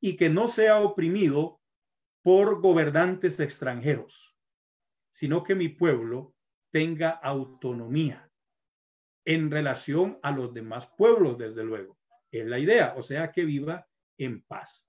[0.00, 1.60] y que no sea oprimido
[2.22, 4.34] por gobernantes extranjeros,
[5.10, 6.34] sino que mi pueblo
[6.70, 8.30] tenga autonomía
[9.24, 11.98] en relación a los demás pueblos, desde luego.
[12.30, 13.86] Es la idea, o sea, que viva
[14.16, 14.86] en paz.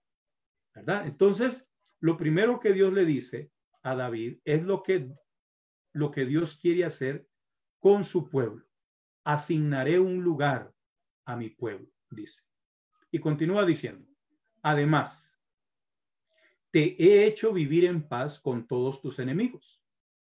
[0.73, 1.05] ¿Verdad?
[1.05, 3.51] Entonces, lo primero que Dios le dice
[3.83, 5.11] a David es lo que,
[5.93, 7.27] lo que Dios quiere hacer
[7.79, 8.65] con su pueblo.
[9.23, 10.73] Asignaré un lugar
[11.25, 12.41] a mi pueblo, dice.
[13.11, 14.05] Y continúa diciendo,
[14.61, 15.39] además,
[16.71, 19.81] te he hecho vivir en paz con todos tus enemigos.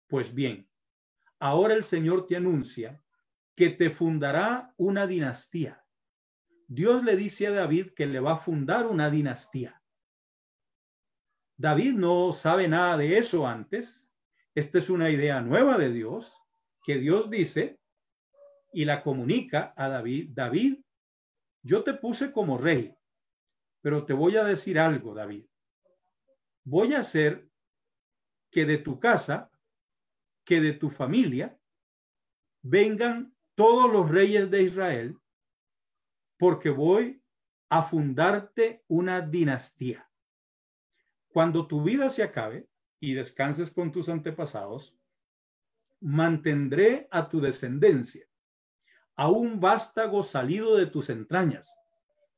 [0.07, 0.69] Pues bien,
[1.39, 3.03] ahora el Señor te anuncia
[3.55, 5.83] que te fundará una dinastía.
[6.67, 9.81] Dios le dice a David que le va a fundar una dinastía.
[11.57, 14.06] David no sabe nada de eso antes.
[14.57, 16.33] Esta es una idea nueva de Dios
[16.83, 17.79] que Dios dice
[18.73, 20.31] y la comunica a David.
[20.33, 20.79] David,
[21.61, 22.97] yo te puse como rey,
[23.81, 25.45] pero te voy a decir algo, David.
[26.63, 27.47] Voy a hacer
[28.49, 29.51] que de tu casa,
[30.43, 31.55] que de tu familia,
[32.63, 35.19] vengan todos los reyes de Israel,
[36.35, 37.21] porque voy
[37.69, 40.09] a fundarte una dinastía.
[41.27, 42.67] Cuando tu vida se acabe
[42.99, 44.95] y descanses con tus antepasados,
[45.99, 48.27] mantendré a tu descendencia
[49.15, 51.75] a un vástago salido de tus entrañas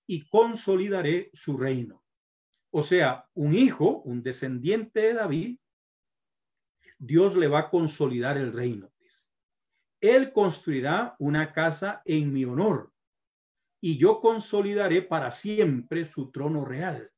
[0.07, 2.03] y consolidaré su reino.
[2.71, 5.59] O sea, un hijo, un descendiente de David,
[6.97, 8.91] Dios le va a consolidar el reino.
[10.01, 12.93] Él construirá una casa en mi honor
[13.81, 17.11] y yo consolidaré para siempre su trono real.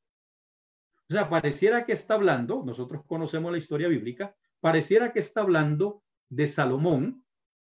[1.08, 6.02] O sea, pareciera que está hablando, nosotros conocemos la historia bíblica, pareciera que está hablando
[6.28, 7.24] de Salomón,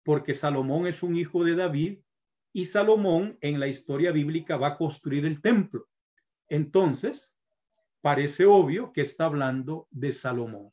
[0.02, 2.00] porque Salomón es un hijo de David
[2.52, 5.88] y Salomón en la historia bíblica va a construir el templo.
[6.48, 7.34] Entonces,
[8.00, 10.72] parece obvio que está hablando de Salomón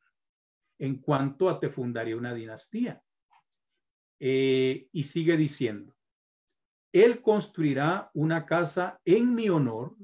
[0.80, 3.02] en cuanto a te fundaría una dinastía.
[4.20, 5.96] Eh, y sigue diciendo,
[6.92, 9.96] él construirá una casa en mi honor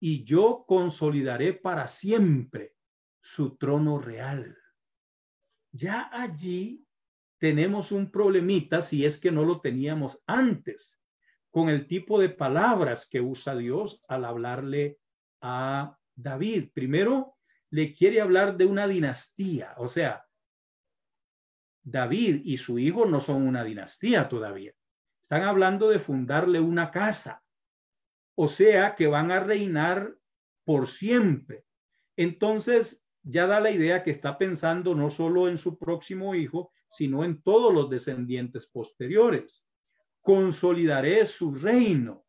[0.00, 2.74] y yo consolidaré para siempre
[3.20, 4.56] su trono real.
[5.72, 6.84] Ya allí
[7.38, 11.00] tenemos un problemita si es que no lo teníamos antes
[11.50, 14.98] con el tipo de palabras que usa Dios al hablarle
[15.40, 16.70] a David.
[16.72, 17.36] Primero,
[17.70, 20.26] le quiere hablar de una dinastía, o sea,
[21.82, 24.72] David y su hijo no son una dinastía todavía.
[25.22, 27.39] Están hablando de fundarle una casa,
[28.34, 30.16] o sea, que van a reinar
[30.64, 31.64] por siempre.
[32.16, 37.24] Entonces, ya da la idea que está pensando no solo en su próximo hijo, sino
[37.24, 39.64] en todos los descendientes posteriores.
[40.20, 42.24] Consolidaré su reino.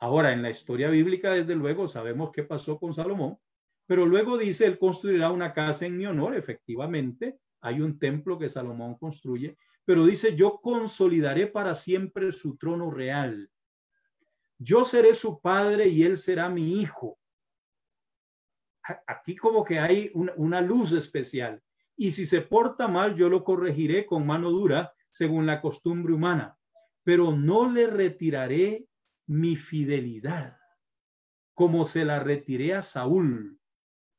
[0.00, 3.38] Ahora, en la historia bíblica, desde luego, sabemos qué pasó con Salomón,
[3.86, 8.48] pero luego dice, él construirá una casa en mi honor, efectivamente, hay un templo que
[8.48, 13.50] Salomón construye, pero dice, yo consolidaré para siempre su trono real.
[14.58, 17.18] Yo seré su padre y él será mi hijo.
[19.06, 21.62] Aquí como que hay una, luz especial.
[21.96, 26.56] Y si se porta mal, yo lo corregiré con mano dura, según la costumbre humana,
[27.02, 28.86] pero no le retiraré
[29.26, 30.58] mi fidelidad,
[31.54, 33.60] como se la retiré a Saúl,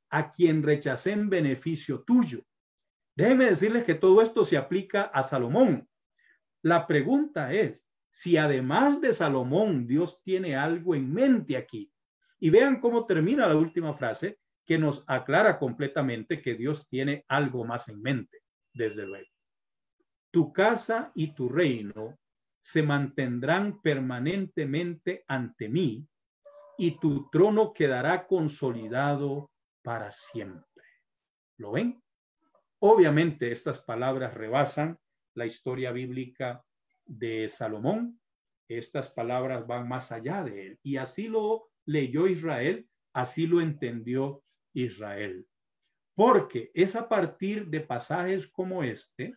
[0.10, 2.46] a quien rechacé en beneficio tuyo.
[3.16, 5.90] Déjenme decirles que todo esto se aplica a Salomón.
[6.62, 11.92] La pregunta es si además de Salomón Dios tiene algo en mente aquí.
[12.40, 17.66] Y vean cómo termina la última frase que nos aclara completamente que Dios tiene algo
[17.66, 18.44] más en mente,
[18.74, 19.30] desde luego.
[20.32, 22.20] Tu casa y tu reino
[22.62, 26.08] se mantendrán permanentemente ante mí
[26.78, 30.86] y tu trono quedará consolidado para siempre.
[31.58, 32.02] ¿Lo ven?
[32.80, 34.98] Obviamente estas palabras rebasan
[35.34, 36.64] la historia bíblica
[37.10, 38.20] de Salomón.
[38.70, 40.80] Estas palabras van más allá de él.
[40.84, 44.44] Y así lo leyó Israel, así lo entendió
[44.74, 45.48] Israel.
[46.16, 49.36] Porque es a partir de pasajes como este,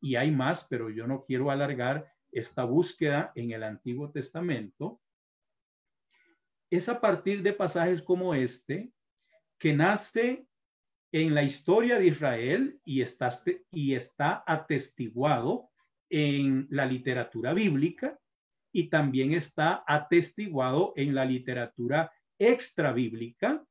[0.00, 5.00] y hay más, pero yo no quiero alargar esta búsqueda en el Antiguo Testamento,
[6.70, 8.92] es a partir de pasajes como este
[9.58, 10.46] que nace
[11.10, 13.30] en la historia de Israel y está,
[13.72, 15.67] y está atestiguado
[16.10, 18.18] en la literatura bíblica
[18.72, 23.64] y también está atestiguado en la literatura extra bíblica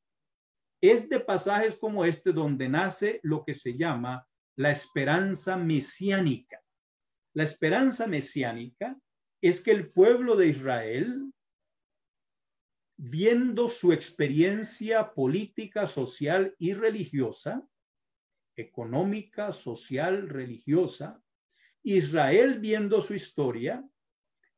[0.82, 6.62] es de pasajes como este donde nace lo que se llama la esperanza mesiánica.
[7.34, 9.00] La esperanza mesiánica
[9.42, 11.32] es que el pueblo de Israel,
[12.98, 17.68] viendo su experiencia política, social y religiosa,
[18.56, 21.22] económica, social, religiosa,
[21.96, 23.88] Israel viendo su historia,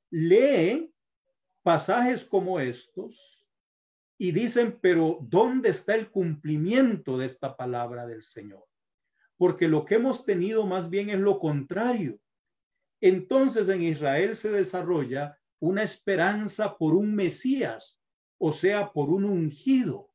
[0.10, 0.92] lee
[1.62, 3.46] pasajes como estos
[4.18, 8.66] y dicen, pero ¿dónde está el cumplimiento de esta palabra del Señor?
[9.38, 12.20] Porque lo que hemos tenido más bien es lo contrario.
[13.00, 18.02] Entonces en Israel se desarrolla una esperanza por un Mesías,
[18.38, 20.12] o sea, por un ungido,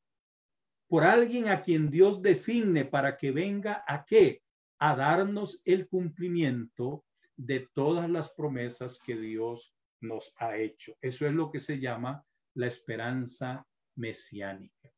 [0.88, 4.43] por alguien a quien Dios designe para que venga a qué?
[4.78, 7.04] A darnos el cumplimiento
[7.37, 10.96] de todas las promesas que Dios nos ha hecho.
[11.00, 14.92] Eso es lo que se llama la esperanza mesiánica.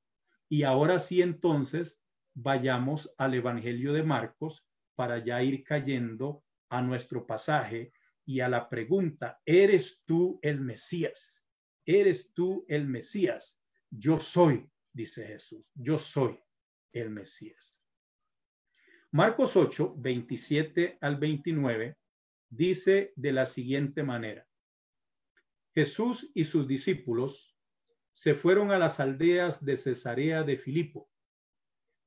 [0.49, 2.01] Y ahora sí, entonces,
[2.35, 7.93] vayamos al Evangelio de Marcos para ya ir cayendo a nuestro pasaje
[8.25, 11.47] y a la pregunta, ¿eres tú el Mesías?
[11.85, 13.59] ¿Eres tú el Mesías?
[13.91, 16.39] Yo soy, dice Jesús, yo soy
[16.93, 17.76] el Mesías.
[19.17, 21.97] Marcos 8, 27 al 29
[22.51, 24.47] dice de la siguiente manera,
[25.75, 27.57] Jesús y sus discípulos
[28.13, 31.09] se fueron a las aldeas de Cesarea de Filipo.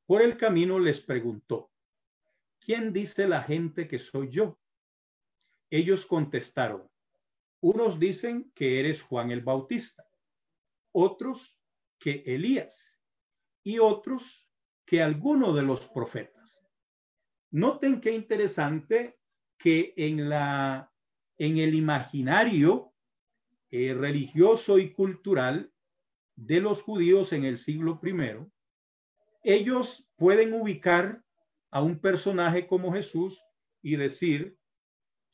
[0.05, 1.71] Por el camino les preguntó,
[2.59, 4.59] ¿quién dice la gente que soy yo?
[5.71, 6.87] Ellos contestaron,
[7.59, 10.07] unos dicen que eres Juan el Bautista,
[10.91, 11.59] otros
[11.97, 13.01] que Elías
[13.63, 14.47] y otros
[14.85, 16.38] que alguno de los profetas.
[17.51, 19.17] Noten qué interesante
[19.57, 20.89] que en la
[21.39, 22.93] en el imaginario
[23.71, 25.71] eh, religioso y cultural
[26.35, 28.51] de los judíos en el siglo primero,
[29.43, 31.23] ellos pueden ubicar
[31.71, 33.41] a un personaje como Jesús
[33.81, 34.57] y decir,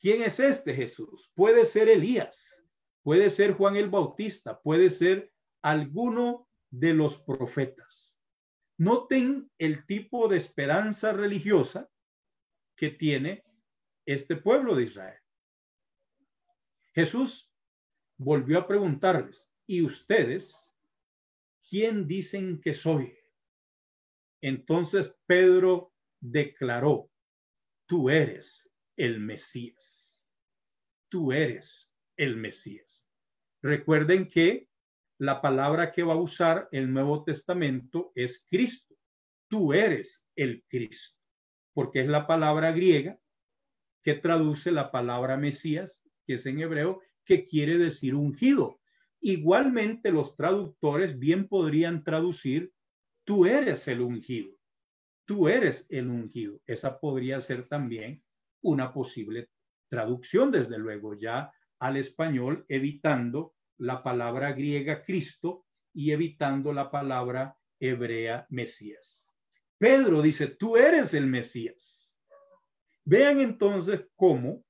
[0.00, 1.30] ¿quién es este Jesús?
[1.34, 2.62] Puede ser Elías,
[3.02, 8.16] puede ser Juan el Bautista, puede ser alguno de los profetas.
[8.78, 11.88] Noten el tipo de esperanza religiosa
[12.76, 13.44] que tiene
[14.04, 15.20] este pueblo de Israel.
[16.94, 17.52] Jesús
[18.16, 20.70] volvió a preguntarles, ¿y ustedes
[21.68, 23.16] quién dicen que soy?
[24.40, 27.10] Entonces Pedro declaró,
[27.86, 30.26] tú eres el Mesías.
[31.08, 33.06] Tú eres el Mesías.
[33.62, 34.68] Recuerden que
[35.18, 38.94] la palabra que va a usar el Nuevo Testamento es Cristo.
[39.48, 41.15] Tú eres el Cristo,
[41.76, 43.20] porque es la palabra griega
[44.02, 48.80] que traduce la palabra Mesías, que es en hebreo, que quiere decir ungido.
[49.20, 52.72] Igualmente los traductores bien podrían traducir,
[53.24, 54.56] tú eres el ungido.
[55.26, 56.62] Tú eres el ungido.
[56.66, 58.24] Esa podría ser también
[58.62, 59.50] una posible
[59.90, 67.58] traducción, desde luego, ya al español, evitando la palabra griega Cristo y evitando la palabra
[67.78, 69.25] hebrea Mesías.
[69.78, 72.14] Pedro dice, tú eres el Mesías.
[73.04, 74.64] Vean entonces cómo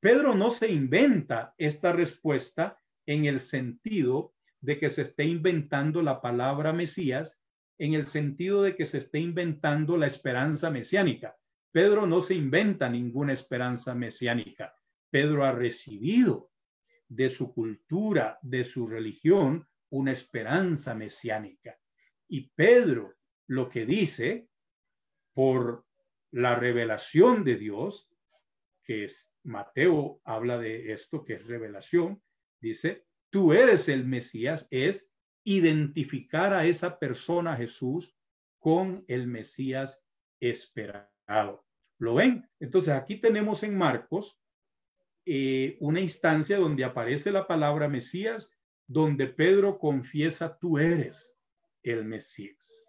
[0.00, 6.20] Pedro no se inventa esta respuesta en el sentido de que se esté inventando la
[6.20, 7.38] palabra Mesías,
[7.78, 11.36] en el sentido de que se esté inventando la esperanza mesiánica.
[11.72, 14.74] Pedro no se inventa ninguna esperanza mesiánica.
[15.10, 16.52] Pedro ha recibido
[17.08, 21.78] de su cultura, de su religión, una esperanza mesiánica.
[22.28, 23.14] Y Pedro
[23.52, 24.48] lo que dice,
[25.34, 25.84] por
[26.30, 28.10] la revelación de Dios,
[28.82, 32.22] que es Mateo habla de esto, que es revelación,
[32.60, 38.16] dice, tú eres el Mesías, es identificar a esa persona Jesús
[38.58, 40.02] con el Mesías
[40.40, 41.66] esperado.
[41.98, 42.48] ¿Lo ven?
[42.58, 44.40] Entonces aquí tenemos en Marcos
[45.26, 48.50] eh, una instancia donde aparece la palabra Mesías,
[48.86, 51.36] donde Pedro confiesa, tú eres
[51.82, 52.81] el Mesías.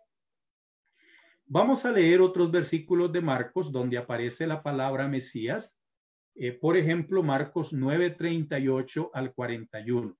[1.46, 5.80] Vamos a leer otros versículos de Marcos donde aparece la palabra Mesías.
[6.36, 10.18] Eh, por ejemplo, Marcos 9, 38 al 41.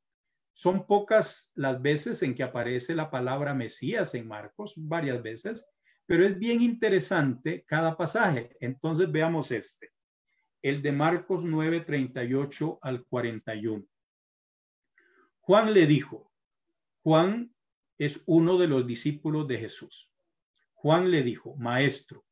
[0.54, 5.66] Son pocas las veces en que aparece la palabra Mesías en Marcos, varias veces,
[6.06, 8.56] pero es bien interesante cada pasaje.
[8.60, 9.94] Entonces veamos este
[10.64, 13.86] el de Marcos 9, 38 al 41.
[15.42, 16.32] Juan le dijo,
[17.04, 17.54] Juan
[17.98, 20.13] es uno de los discípulos de Jesús.
[20.84, 22.26] Juan le dijo, Maestro,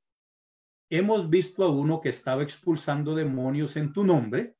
[0.89, 4.57] hemos visto a uno que estaba expulsando demonios en tu nombre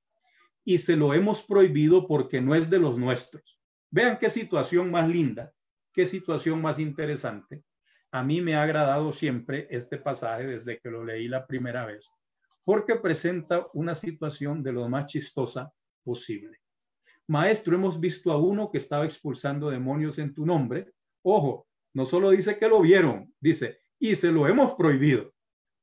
[0.64, 3.60] y se lo hemos prohibido porque no es de los nuestros.
[3.90, 5.52] Vean qué situación más linda,
[5.92, 7.66] qué situación más interesante.
[8.12, 12.10] A mí me ha agradado siempre este pasaje desde que lo leí la primera vez
[12.64, 15.70] porque presenta una situación de lo más chistosa
[16.02, 16.60] posible.
[17.28, 20.94] Maestro, hemos visto a uno que estaba expulsando demonios en tu nombre.
[21.24, 25.34] Ojo, no solo dice que lo vieron, dice, y se lo hemos prohibido.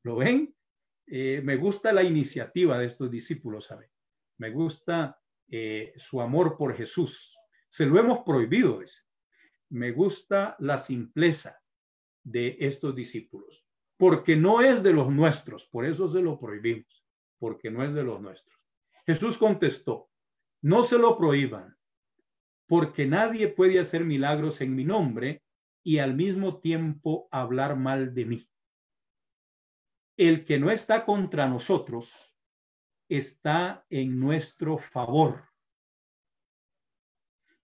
[0.02, 0.54] ¿Lo ven?
[1.06, 3.90] Eh, me gusta la iniciativa de estos discípulos, ¿sabe?
[4.38, 7.38] Me gusta eh, su amor por Jesús.
[7.70, 9.02] Se lo hemos prohibido, dice.
[9.70, 11.60] Me gusta la simpleza
[12.22, 17.04] de estos discípulos porque no es de los nuestros, por eso se lo prohibimos,
[17.38, 18.56] porque no es de los nuestros.
[19.04, 20.08] Jesús contestó,
[20.62, 21.76] no se lo prohíban,
[22.66, 25.42] porque nadie puede hacer milagros en mi nombre
[25.88, 28.50] y al mismo tiempo hablar mal de mí.
[30.18, 32.36] El que no está contra nosotros
[33.08, 35.48] está en nuestro favor.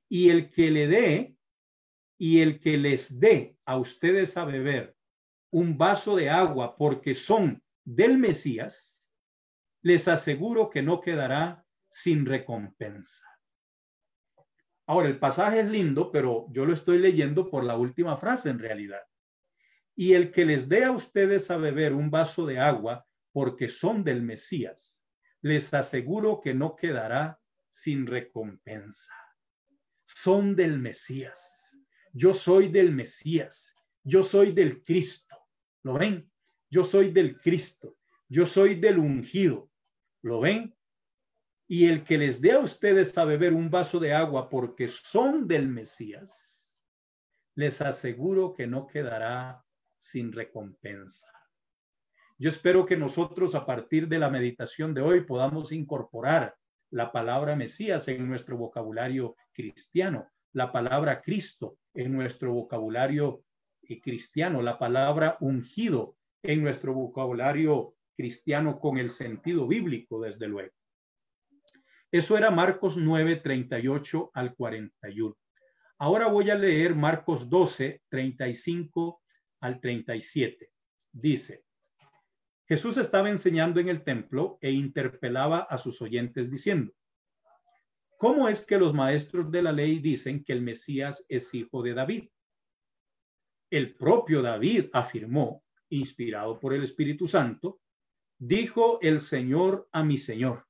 [0.09, 1.37] Y el que le dé
[2.17, 4.97] y el que les dé a ustedes a beber
[5.51, 9.05] un vaso de agua porque son del Mesías,
[9.83, 13.34] les aseguro que no quedará sin recompensa.
[14.87, 18.59] Ahora, el pasaje es lindo, pero yo lo estoy leyendo por la última frase en
[18.59, 19.03] realidad.
[19.97, 24.05] Y el que les dé a ustedes a beber un vaso de agua porque son
[24.05, 25.03] del Mesías,
[25.41, 29.15] les aseguro que no quedará sin recompensa.
[30.07, 31.77] Son del Mesías.
[32.13, 33.75] Yo soy del Mesías.
[34.03, 35.37] Yo soy del Cristo.
[35.83, 36.31] ¿Lo ven?
[36.75, 39.71] Yo soy del Cristo, yo soy del ungido.
[40.23, 40.75] ¿Lo ven?
[41.67, 45.49] Y el que les dé a ustedes a beber un vaso de agua porque son
[45.49, 46.81] del Mesías,
[47.55, 49.65] les aseguro que no quedará
[49.97, 51.31] sin recompensa.
[52.37, 56.55] Yo espero que nosotros a partir de la meditación de hoy podamos incorporar
[56.91, 63.43] la palabra Mesías en nuestro vocabulario cristiano, la palabra Cristo en nuestro vocabulario
[63.83, 70.75] eh, cristiano, la palabra ungido en nuestro vocabulario cristiano con el sentido bíblico, desde luego.
[72.15, 75.37] Eso era Marcos 9, 38 al 41.
[75.99, 79.21] Ahora voy a leer Marcos 12, 35
[79.59, 80.71] al 37.
[81.11, 81.65] Dice,
[82.69, 86.93] Jesús estaba enseñando en el templo e interpelaba a sus oyentes diciendo,
[88.17, 91.95] ¿cómo es que los maestros de la ley dicen que el Mesías es hijo de
[91.95, 92.29] David?
[93.71, 97.81] El propio David afirmó, inspirado por el Espíritu Santo,
[98.39, 100.65] dijo el Señor a mi Señor,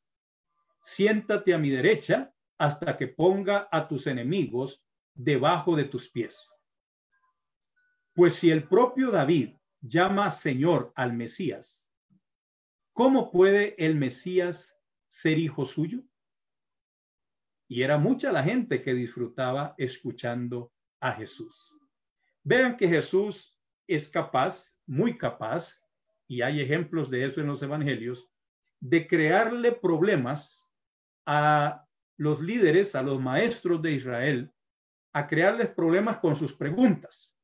[0.85, 6.49] siéntate a mi derecha hasta que ponga a tus enemigos debajo de tus pies.
[8.12, 11.89] Pues si el propio David llama Señor al Mesías,
[12.93, 14.78] ¿cómo puede el Mesías
[15.09, 16.03] ser hijo suyo?
[17.66, 20.70] Y era mucha la gente que disfrutaba escuchando
[21.01, 21.76] a Jesús.
[22.43, 25.82] Vean que Jesús es capaz, muy capaz,
[26.28, 28.30] y hay ejemplos de eso en los evangelios,
[28.80, 30.64] de crearle problemas
[31.27, 34.53] a los líderes, a los maestros de Israel,
[35.12, 37.35] a crearles problemas con sus preguntas.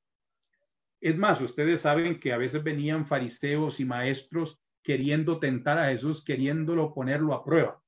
[1.01, 6.25] Es más, ustedes saben que a veces venían fariseos y maestros queriendo tentar a Jesús,
[6.25, 7.83] queriéndolo ponerlo a prueba,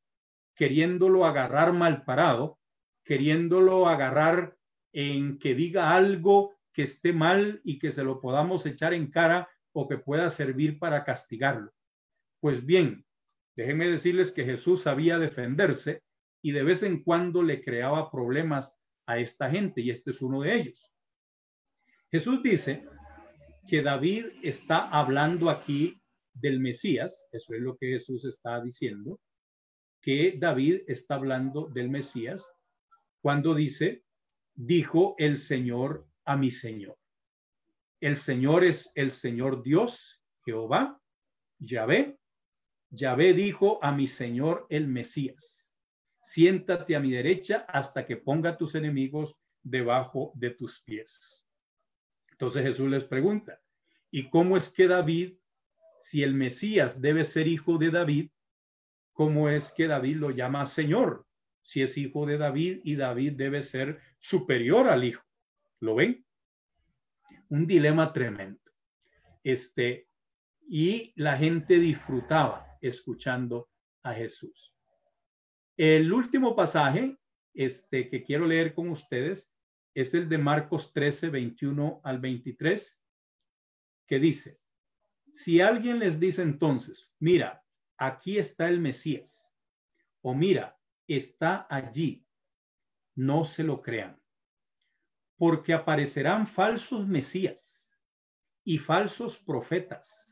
[0.54, 2.58] queriéndolo agarrar mal parado,
[3.04, 4.56] queriéndolo agarrar
[4.92, 9.48] en que diga algo que esté mal y que se lo podamos echar en cara
[9.72, 11.72] o que pueda servir para castigarlo.
[12.40, 13.04] Pues bien,
[13.56, 16.02] Déjenme decirles que Jesús sabía defenderse
[16.42, 18.74] y de vez en cuando le creaba problemas
[19.06, 20.92] a esta gente y este es uno de ellos.
[22.10, 22.86] Jesús dice
[23.68, 26.00] que David está hablando aquí
[26.34, 29.20] del Mesías, eso es lo que Jesús está diciendo,
[30.00, 32.50] que David está hablando del Mesías
[33.20, 34.04] cuando dice,
[34.54, 36.98] dijo el Señor a mi Señor.
[38.00, 41.00] El Señor es el Señor Dios, Jehová,
[41.60, 42.18] Yahvé,
[42.94, 45.72] Yahvé dijo a mi Señor el Mesías,
[46.20, 51.42] siéntate a mi derecha hasta que ponga tus enemigos debajo de tus pies.
[52.32, 53.62] Entonces Jesús les pregunta,
[54.10, 55.38] ¿y cómo es que David,
[56.00, 58.30] si el Mesías debe ser hijo de David,
[59.14, 61.26] cómo es que David lo llama Señor?
[61.62, 65.24] Si es hijo de David y David debe ser superior al hijo.
[65.80, 66.26] ¿Lo ven?
[67.48, 68.60] Un dilema tremendo.
[69.42, 70.08] Este,
[70.68, 73.70] y la gente disfrutaba escuchando
[74.02, 74.74] a Jesús.
[75.76, 77.18] El último pasaje
[77.54, 79.50] este, que quiero leer con ustedes
[79.94, 83.02] es el de Marcos 13, 21 al 23,
[84.06, 84.60] que dice,
[85.32, 87.64] si alguien les dice entonces, mira,
[87.96, 89.46] aquí está el Mesías,
[90.20, 92.26] o mira, está allí,
[93.14, 94.20] no se lo crean,
[95.36, 97.90] porque aparecerán falsos Mesías
[98.64, 100.31] y falsos profetas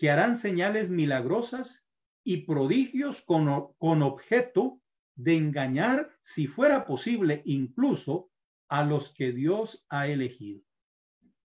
[0.00, 1.86] que harán señales milagrosas
[2.24, 4.80] y prodigios con, con objeto
[5.14, 8.30] de engañar, si fuera posible, incluso
[8.68, 10.62] a los que Dios ha elegido.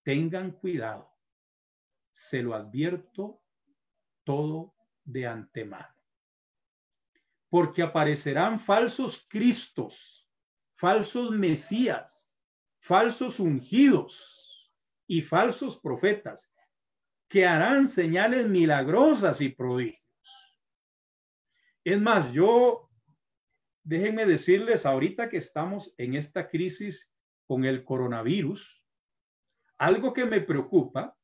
[0.03, 1.12] Tengan cuidado.
[2.14, 3.43] Se lo advierto
[4.24, 5.93] todo de antemano.
[7.49, 10.32] Porque aparecerán falsos cristos,
[10.78, 12.39] falsos mesías,
[12.80, 14.72] falsos ungidos
[15.08, 16.49] y falsos profetas
[17.28, 20.02] que harán señales milagrosas y prodigios.
[21.84, 22.90] Es más, yo,
[23.84, 27.12] déjenme decirles, ahorita que estamos en esta crisis
[27.48, 28.84] con el coronavirus,
[29.78, 31.16] algo que me preocupa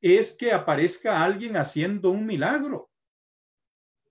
[0.00, 2.90] es que aparezca alguien haciendo un milagro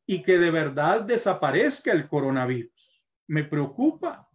[0.05, 3.05] y que de verdad desaparezca el coronavirus.
[3.27, 4.29] Me preocupa.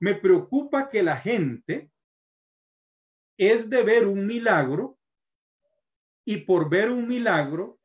[0.00, 1.90] Me preocupa que la gente
[3.36, 4.97] es de ver un milagro
[6.28, 7.78] y por ver un milagro,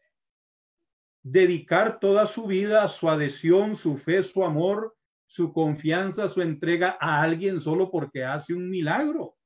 [1.24, 7.22] dedicar toda su vida, su adhesión, su fe, su amor, su confianza, su entrega a
[7.22, 9.38] alguien solo porque hace un milagro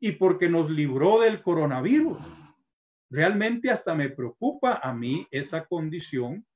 [0.00, 2.16] y porque nos libró del coronavirus.
[3.10, 6.46] Realmente hasta me preocupa a mí esa condición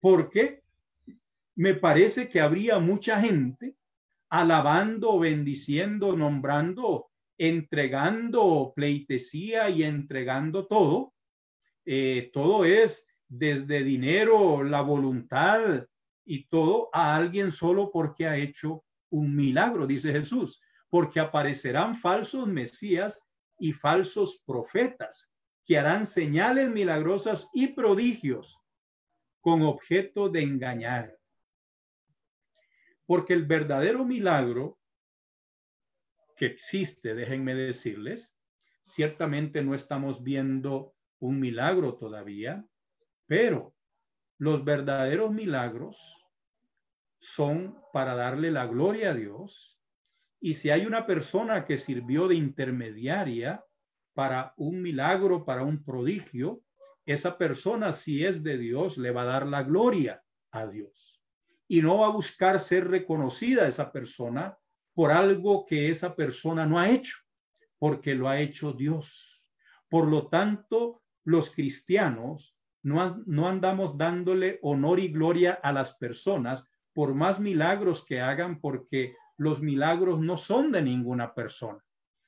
[0.00, 0.64] porque
[1.54, 3.76] me parece que habría mucha gente
[4.30, 7.06] alabando, bendiciendo, nombrando,
[7.38, 11.12] entregando pleitesía y entregando todo
[11.86, 15.86] eh, todo es desde dinero, la voluntad
[16.24, 20.60] y todo a alguien solo porque ha hecho un milagro, dice Jesús,
[20.90, 23.24] porque aparecerán falsos mesías
[23.58, 25.30] y falsos profetas
[25.64, 28.58] que harán señales milagrosas y prodigios
[29.40, 31.16] con objeto de engañar.
[33.06, 34.78] Porque el verdadero milagro
[36.36, 38.34] que existe, déjenme decirles.
[38.84, 42.64] Ciertamente no estamos viendo un milagro todavía,
[43.26, 43.74] pero
[44.38, 45.96] los verdaderos milagros
[47.18, 49.80] son para darle la gloria a Dios.
[50.40, 53.64] Y si hay una persona que sirvió de intermediaria
[54.14, 56.62] para un milagro, para un prodigio,
[57.06, 61.22] esa persona, si es de Dios, le va a dar la gloria a Dios.
[61.68, 64.58] Y no va a buscar ser reconocida esa persona
[64.94, 67.16] por algo que esa persona no ha hecho,
[67.78, 69.46] porque lo ha hecho Dios.
[69.88, 76.64] Por lo tanto, los cristianos no, no andamos dándole honor y gloria a las personas
[76.94, 81.84] por más milagros que hagan, porque los milagros no son de ninguna persona.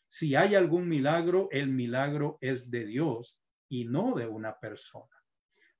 [0.08, 5.14] Si hay algún milagro, el milagro es de Dios y no de una persona.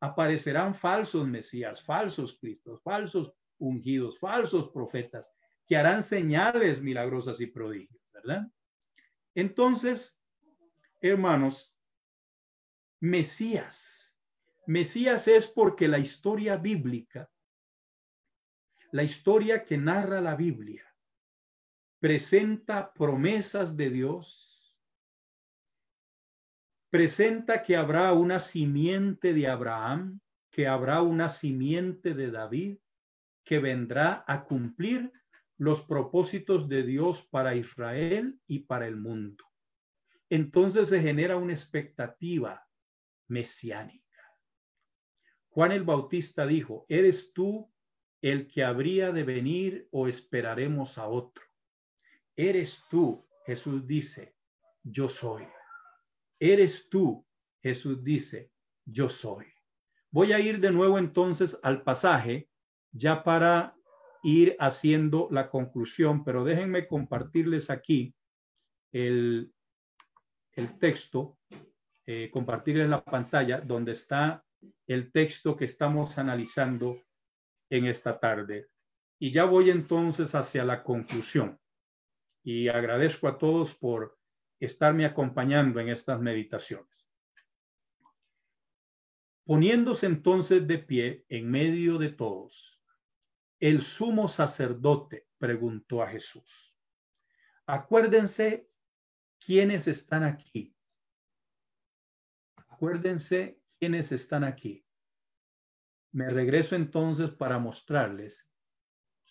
[0.01, 5.29] Aparecerán falsos mesías, falsos cristos, falsos ungidos, falsos profetas,
[5.67, 8.47] que harán señales milagrosas y prodigios, ¿verdad?
[9.35, 10.19] Entonces,
[11.01, 11.75] hermanos,
[13.01, 14.17] Mesías.
[14.67, 17.31] Mesías es porque la historia bíblica,
[18.91, 20.85] la historia que narra la Biblia,
[22.01, 24.77] presenta promesas de Dios,
[26.91, 30.21] presenta que habrá una simiente de Abraham,
[30.51, 32.79] que habrá una simiente de David,
[33.45, 35.13] que vendrá a cumplir
[35.57, 39.45] los propósitos de Dios para Israel y para el mundo.
[40.29, 42.68] Entonces se genera una expectativa
[43.29, 44.05] mesiánica.
[45.51, 47.73] Juan el Bautista dijo, ¿eres tú
[48.21, 51.45] el que habría de venir o esperaremos a otro?
[52.37, 53.27] ¿Eres tú?
[53.47, 54.37] Jesús dice,
[54.83, 55.45] yo soy.
[56.39, 57.27] ¿Eres tú?
[57.63, 58.53] Jesús dice,
[58.85, 59.47] yo soy.
[60.11, 62.49] Voy a ir de nuevo entonces al pasaje
[62.93, 63.77] ya para
[64.23, 68.15] ir haciendo la conclusión, pero déjenme compartirles aquí
[68.93, 69.53] el,
[70.53, 71.39] el texto,
[72.11, 74.43] eh, compartirles la pantalla donde está
[74.87, 77.03] el texto que estamos analizando
[77.69, 78.71] en esta tarde.
[79.19, 81.61] Y ya voy entonces hacia la conclusión.
[82.43, 84.19] Y agradezco a todos por
[84.59, 87.07] estarme acompañando en estas meditaciones.
[89.45, 92.81] Poniéndose entonces de pie en medio de todos,
[93.61, 96.75] el sumo sacerdote preguntó a Jesús.
[97.67, 98.71] Acuérdense
[99.39, 100.75] quiénes están aquí.
[102.79, 104.87] Acuérdense quiénes están aquí.
[106.13, 108.49] Me regreso entonces para mostrarles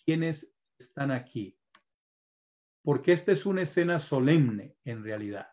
[0.03, 1.57] quiénes están aquí.
[2.83, 5.47] Porque esta es una escena solemne en realidad.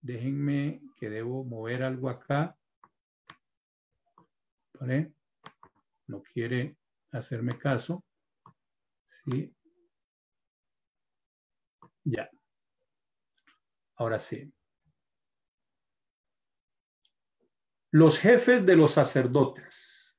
[0.00, 2.58] Déjenme que debo mover algo acá.
[4.80, 5.12] ¿Vale?
[6.06, 6.78] no quiere
[7.12, 8.02] hacerme caso.
[9.06, 9.54] Sí.
[12.04, 12.30] Ya.
[13.96, 14.50] Ahora sí.
[17.94, 20.16] Los jefes de los sacerdotes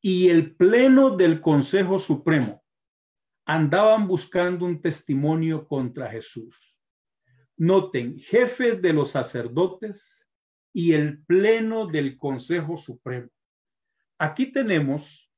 [0.00, 2.64] y el pleno del Consejo Supremo
[3.46, 6.76] andaban buscando un testimonio contra Jesús.
[7.56, 10.28] Noten, jefes de los sacerdotes
[10.72, 13.30] y el pleno del Consejo Supremo
[14.18, 15.30] aquí tenemos,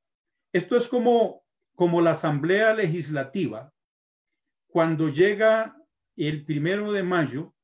[0.53, 3.73] esto es como, como la Asamblea Legislativa,
[4.67, 5.77] cuando llega
[6.17, 7.55] el primero de mayo,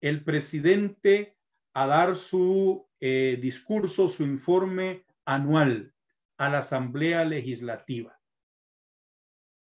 [0.00, 1.36] el presidente
[1.74, 5.92] a dar su eh, discurso, su informe anual
[6.38, 8.18] a la Asamblea Legislativa.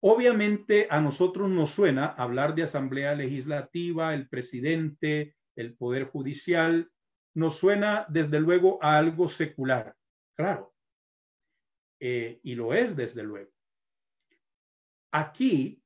[0.00, 6.90] Obviamente a nosotros nos suena hablar de Asamblea Legislativa, el presidente, el Poder Judicial,
[7.34, 9.94] nos suena desde luego a algo secular.
[10.34, 10.74] Claro,
[12.00, 13.50] eh, y lo es desde luego.
[15.12, 15.82] Aquí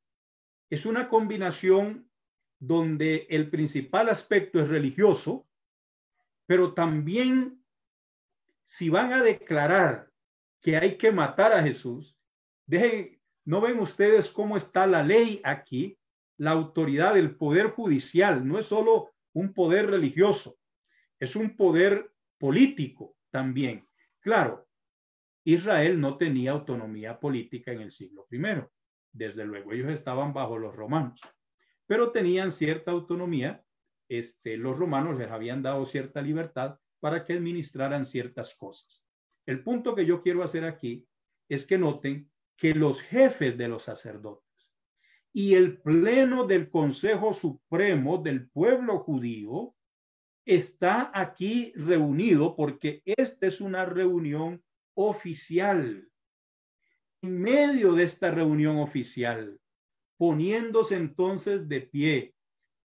[0.71, 2.11] es una combinación
[2.59, 5.49] donde el principal aspecto es religioso,
[6.51, 7.65] pero también
[8.65, 10.11] si van a declarar
[10.61, 12.19] que hay que matar a Jesús,
[13.45, 15.97] no ven ustedes cómo está la ley aquí,
[16.39, 20.59] la autoridad del poder judicial, no es solo un poder religioso,
[21.21, 23.87] es un poder político también.
[24.19, 24.67] Claro,
[25.45, 28.43] Israel no tenía autonomía política en el siglo I.
[29.13, 31.21] Desde luego, ellos estaban bajo los romanos,
[31.87, 33.65] pero tenían cierta autonomía.
[34.11, 39.05] Este, los romanos les habían dado cierta libertad para que administraran ciertas cosas.
[39.47, 41.07] El punto que yo quiero hacer aquí
[41.49, 44.75] es que noten que los jefes de los sacerdotes
[45.33, 49.77] y el pleno del Consejo Supremo del pueblo judío
[50.45, 54.61] está aquí reunido porque esta es una reunión
[54.95, 56.11] oficial.
[57.23, 59.61] En medio de esta reunión oficial,
[60.21, 62.35] Poniéndose entonces de pie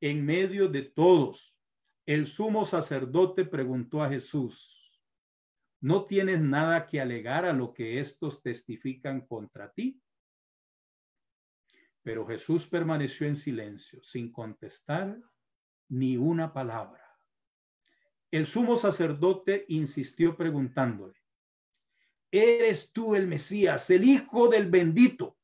[0.02, 1.56] en medio de todos,
[2.06, 5.02] el sumo sacerdote preguntó a Jesús,
[5.82, 10.02] ¿no tienes nada que alegar a lo que estos testifican contra ti?
[12.04, 15.20] Pero Jesús permaneció en silencio, sin contestar
[15.90, 17.04] ni una palabra.
[18.30, 21.16] El sumo sacerdote insistió preguntándole,
[22.30, 25.38] ¿eres tú el Mesías, el Hijo del bendito?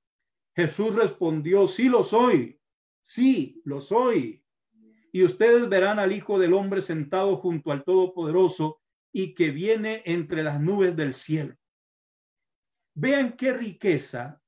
[0.56, 2.61] Jesús respondió, sí lo soy,
[3.02, 4.44] sí lo soy.
[5.12, 8.82] Y ustedes verán al Hijo del Hombre sentado junto al Todopoderoso
[9.12, 11.56] y que viene entre las nubes del cielo.
[12.94, 14.42] Vean qué riqueza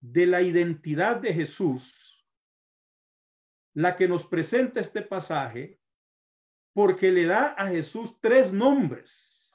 [0.00, 2.24] de la identidad de Jesús,
[3.74, 5.80] la que nos presenta este pasaje,
[6.72, 9.50] porque le da a Jesús tres nombres.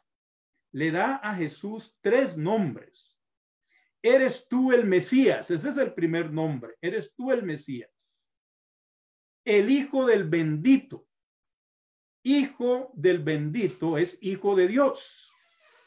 [0.72, 3.11] Le da a Jesús tres nombres.
[4.04, 7.92] Eres tú el Mesías, ese es el primer nombre, eres tú el Mesías.
[9.46, 11.08] El Hijo del bendito.
[12.24, 15.32] Hijo del bendito es Hijo de Dios.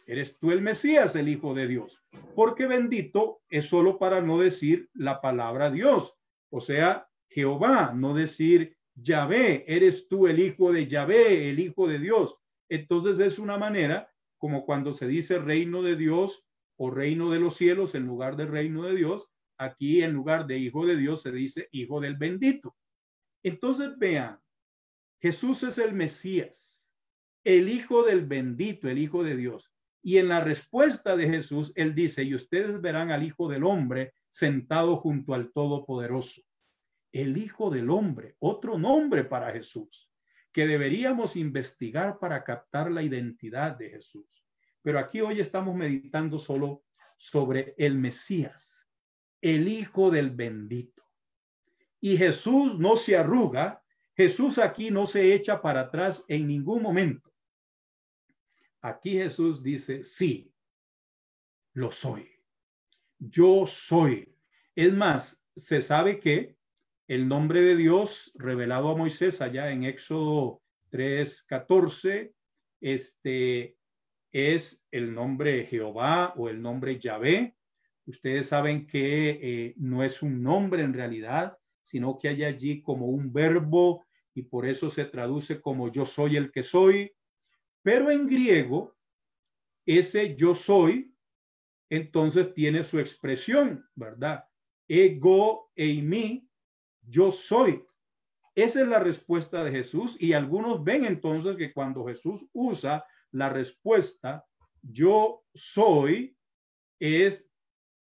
[0.07, 2.03] Eres tú el Mesías, el Hijo de Dios.
[2.35, 6.17] Porque bendito es solo para no decir la palabra Dios,
[6.51, 11.99] o sea, Jehová, no decir Yahvé, eres tú el Hijo de Yahvé, el Hijo de
[11.99, 12.37] Dios.
[12.69, 14.09] Entonces es una manera
[14.39, 16.47] como cuando se dice reino de Dios
[16.77, 20.59] o reino de los cielos en lugar de reino de Dios, aquí en lugar de
[20.59, 22.77] hijo de Dios se dice hijo del bendito.
[23.43, 24.41] Entonces vean,
[25.21, 26.85] Jesús es el Mesías,
[27.45, 29.71] el hijo del bendito, el hijo de Dios.
[30.03, 34.13] Y en la respuesta de Jesús, él dice, y ustedes verán al Hijo del Hombre
[34.29, 36.43] sentado junto al Todopoderoso.
[37.11, 40.11] El Hijo del Hombre, otro nombre para Jesús,
[40.53, 44.44] que deberíamos investigar para captar la identidad de Jesús.
[44.85, 46.85] Pero aquí hoy estamos meditando solo
[47.17, 48.87] sobre el Mesías,
[49.41, 51.03] el Hijo del bendito.
[52.03, 53.83] Y Jesús no se arruga,
[54.15, 57.33] Jesús aquí no se echa para atrás en ningún momento.
[58.83, 60.53] Aquí Jesús dice, sí,
[61.73, 62.29] lo soy.
[63.19, 64.37] Yo soy.
[64.75, 66.59] Es más, se sabe que
[67.09, 70.61] el nombre de Dios revelado a Moisés allá en Éxodo
[70.91, 72.35] 3:14,
[72.83, 73.79] este
[74.35, 77.57] es el nombre Jehová o el nombre Yahvé.
[78.05, 83.07] Ustedes saben que eh, no es un nombre en realidad, sino que hay allí como
[83.07, 84.05] un verbo
[84.35, 87.13] y por eso se traduce como yo soy el que soy.
[87.83, 88.97] Pero en griego,
[89.87, 91.15] ese yo soy,
[91.89, 94.47] entonces tiene su expresión, ¿verdad?
[94.89, 96.51] Ego e mí,
[97.03, 97.85] yo soy.
[98.57, 103.49] Esa es la respuesta de Jesús y algunos ven entonces que cuando Jesús usa la
[103.49, 104.47] respuesta,
[104.81, 106.39] yo soy,
[107.01, 107.51] es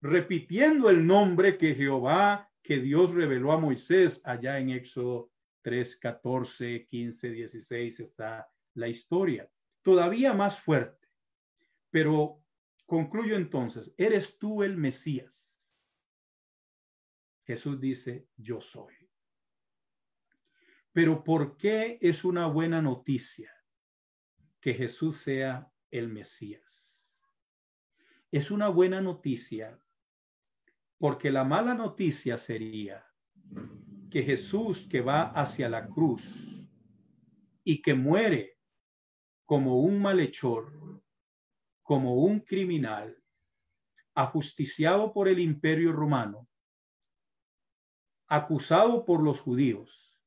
[0.00, 6.86] repitiendo el nombre que Jehová, que Dios reveló a Moisés allá en Éxodo 3, 14,
[6.86, 9.50] 15, 16 está la historia.
[9.82, 11.08] Todavía más fuerte.
[11.90, 12.40] Pero
[12.86, 15.76] concluyo entonces, ¿eres tú el Mesías?
[17.44, 18.94] Jesús dice, yo soy.
[20.92, 23.55] Pero ¿por qué es una buena noticia
[24.66, 27.08] que Jesús sea el Mesías?
[28.32, 29.80] Es una buena noticia
[30.98, 33.06] porque la mala noticia sería
[34.10, 36.66] que Jesús que va hacia la cruz
[37.62, 38.58] y que muere
[39.44, 41.00] como un malhechor,
[41.84, 43.22] como un criminal
[44.14, 46.48] ajusticiado por el imperio romano,
[48.26, 50.20] acusado por los judíos,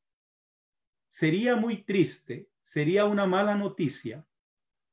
[1.10, 4.26] sería muy triste, sería una mala noticia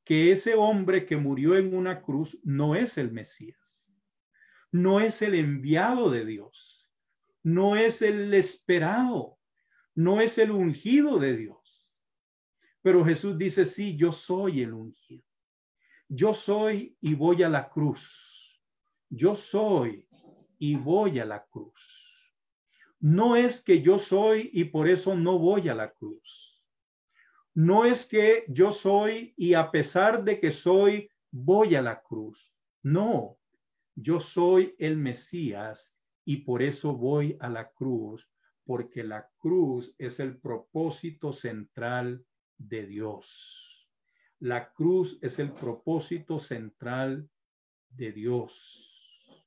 [0.07, 4.01] que ese hombre que murió en una cruz no es el Mesías,
[4.71, 6.89] no es el enviado de Dios,
[7.43, 9.37] no es el esperado,
[9.93, 11.57] no es el ungido de Dios.
[12.81, 15.27] Pero Jesús dice, sí, yo soy el ungido
[16.09, 18.61] yo soy y voy a la cruz.
[19.09, 20.07] Yo soy
[20.57, 22.33] y voy a la cruz.
[22.99, 26.46] No es que yo soy y por eso no voy a la cruz.
[27.57, 32.53] No es que yo soy y a pesar de que soy, voy a la cruz.
[32.83, 33.39] No,
[33.95, 38.29] yo soy el Mesías y por eso voy a la cruz,
[38.63, 42.23] porque la cruz es el propósito central
[42.59, 43.89] de Dios.
[44.37, 47.27] La cruz es el propósito central
[47.89, 49.43] de Dios.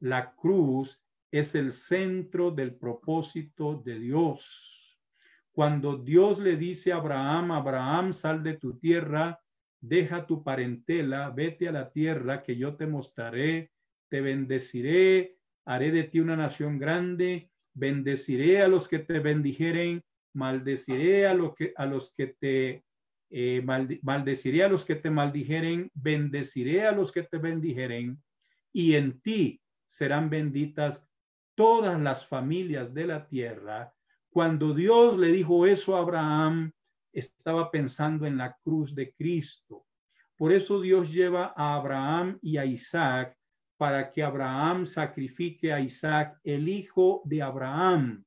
[0.00, 4.79] La cruz es el centro del propósito de Dios.
[5.52, 9.40] Cuando Dios le dice a Abraham, Abraham, sal de tu tierra,
[9.80, 13.72] deja tu parentela, vete a la tierra que yo te mostraré,
[14.08, 20.02] te bendeciré, haré de ti una nación grande, bendeciré a los que te bendijeren,
[20.34, 22.84] maldeciré a, lo que, a los que te
[23.30, 23.62] eh,
[24.02, 28.20] maldeciré a los que te maldijeren, bendeciré a los que te bendijeren,
[28.72, 31.08] y en ti serán benditas
[31.54, 33.94] todas las familias de la tierra.
[34.30, 36.70] Cuando Dios le dijo eso a Abraham,
[37.12, 39.86] estaba pensando en la cruz de Cristo.
[40.36, 43.36] Por eso Dios lleva a Abraham y a Isaac
[43.76, 48.24] para que Abraham sacrifique a Isaac, el hijo de Abraham.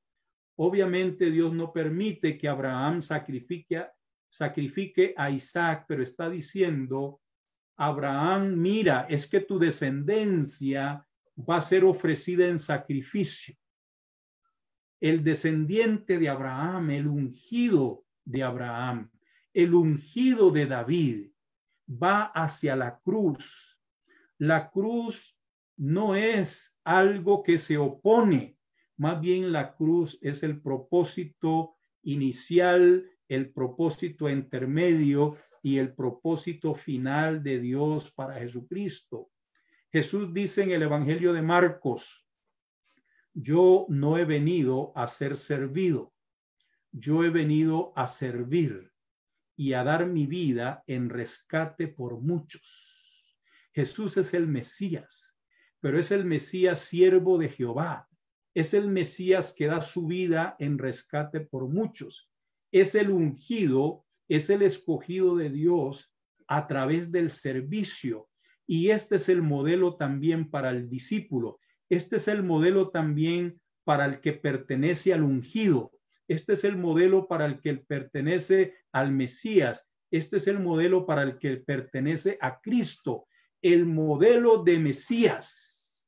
[0.58, 3.86] Obviamente Dios no permite que Abraham sacrifique,
[4.30, 7.22] sacrifique a Isaac, pero está diciendo,
[7.78, 13.56] Abraham, mira, es que tu descendencia va a ser ofrecida en sacrificio.
[15.04, 19.12] El descendiente de Abraham, el ungido de Abraham,
[19.54, 21.32] el ungido de David,
[21.88, 23.78] va hacia la cruz.
[24.38, 25.38] La cruz
[25.76, 28.58] no es algo que se opone,
[28.96, 37.42] más bien la cruz es el propósito inicial el propósito intermedio y el propósito final
[37.44, 39.30] de Dios para Jesucristo.
[39.92, 42.23] Jesús dice en el Evangelio de Marcos,
[43.34, 46.14] yo no he venido a ser servido,
[46.92, 48.92] yo he venido a servir
[49.56, 52.90] y a dar mi vida en rescate por muchos.
[53.74, 55.38] Jesús es el Mesías,
[55.80, 58.08] pero es el Mesías siervo de Jehová,
[58.54, 62.30] es el Mesías que da su vida en rescate por muchos
[62.74, 66.12] es el ungido, es el escogido de Dios
[66.48, 68.28] a través del servicio.
[68.66, 71.60] Y este es el modelo también para el discípulo.
[71.94, 75.92] Este es el modelo también para el que pertenece al ungido.
[76.28, 79.88] Este es el modelo para el que pertenece al Mesías.
[80.10, 83.28] Este es el modelo para el que pertenece a Cristo.
[83.62, 86.04] El modelo de Mesías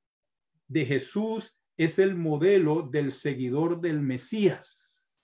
[0.67, 5.21] de Jesús es el modelo del seguidor del Mesías.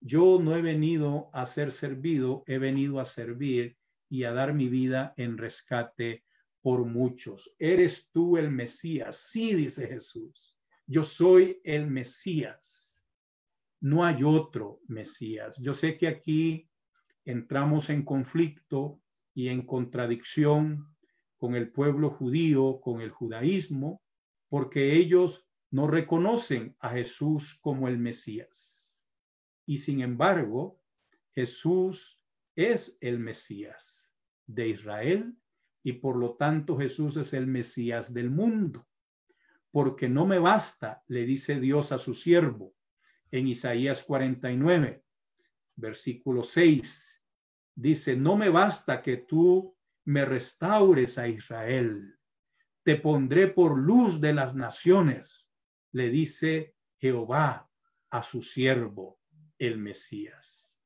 [0.00, 3.76] Yo no he venido a ser servido, he venido a servir
[4.08, 6.25] y a dar mi vida en rescate
[6.66, 7.54] por muchos.
[7.60, 9.30] ¿Eres tú el Mesías?
[9.30, 10.58] Sí, dice Jesús.
[10.84, 13.06] Yo soy el Mesías.
[13.80, 15.62] No hay otro Mesías.
[15.62, 16.68] Yo sé que aquí
[17.24, 19.00] entramos en conflicto
[19.32, 20.92] y en contradicción
[21.36, 24.02] con el pueblo judío, con el judaísmo,
[24.48, 29.06] porque ellos no reconocen a Jesús como el Mesías.
[29.66, 30.80] Y sin embargo,
[31.32, 32.20] Jesús
[32.56, 34.12] es el Mesías
[34.48, 35.36] de Israel
[35.86, 38.88] y por lo tanto Jesús es el Mesías del mundo.
[39.70, 42.74] Porque no me basta, le dice Dios a su siervo
[43.30, 45.04] en Isaías 49,
[45.76, 47.22] versículo 6.
[47.76, 49.76] Dice, no me basta que tú
[50.06, 52.18] me restaures a Israel.
[52.82, 55.52] Te pondré por luz de las naciones,
[55.92, 57.70] le dice Jehová
[58.10, 59.20] a su siervo
[59.56, 60.76] el Mesías.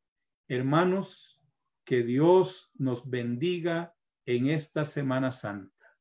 [0.47, 1.41] Hermanos,
[1.87, 3.95] que Dios nos bendiga
[4.37, 5.99] en esta Semana Santa,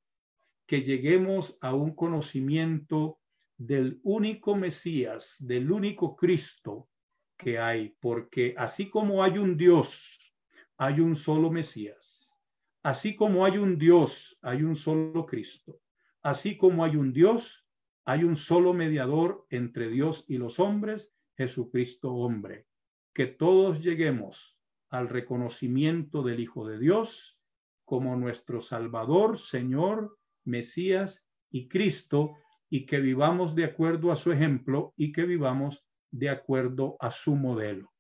[0.68, 3.20] que lleguemos a un conocimiento
[3.58, 6.90] del único Mesías, del único Cristo
[7.36, 10.36] que hay, porque así como hay un Dios,
[10.78, 12.36] hay un solo Mesías.
[12.84, 15.82] Así como hay un Dios, hay un solo Cristo.
[16.22, 17.68] Así como hay un Dios,
[18.06, 22.68] hay un solo mediador entre Dios y los hombres, Jesucristo hombre.
[23.14, 24.60] Que todos lleguemos
[24.90, 27.39] al reconocimiento del Hijo de Dios
[27.90, 30.16] como nuestro Salvador, Señor,
[30.46, 32.36] Mesías y Cristo,
[32.70, 37.36] y que vivamos de acuerdo a su ejemplo y que vivamos de acuerdo a su
[37.36, 37.92] modelo.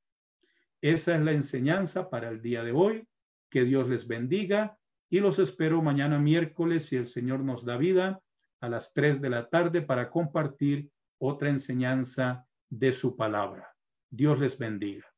[0.79, 3.07] Esa es la enseñanza para el día de hoy.
[3.49, 4.77] Que Dios les bendiga
[5.09, 8.21] y los espero mañana miércoles si el Señor nos da vida
[8.61, 13.75] a las 3 de la tarde para compartir otra enseñanza de su palabra.
[14.11, 15.08] Dios les bendiga.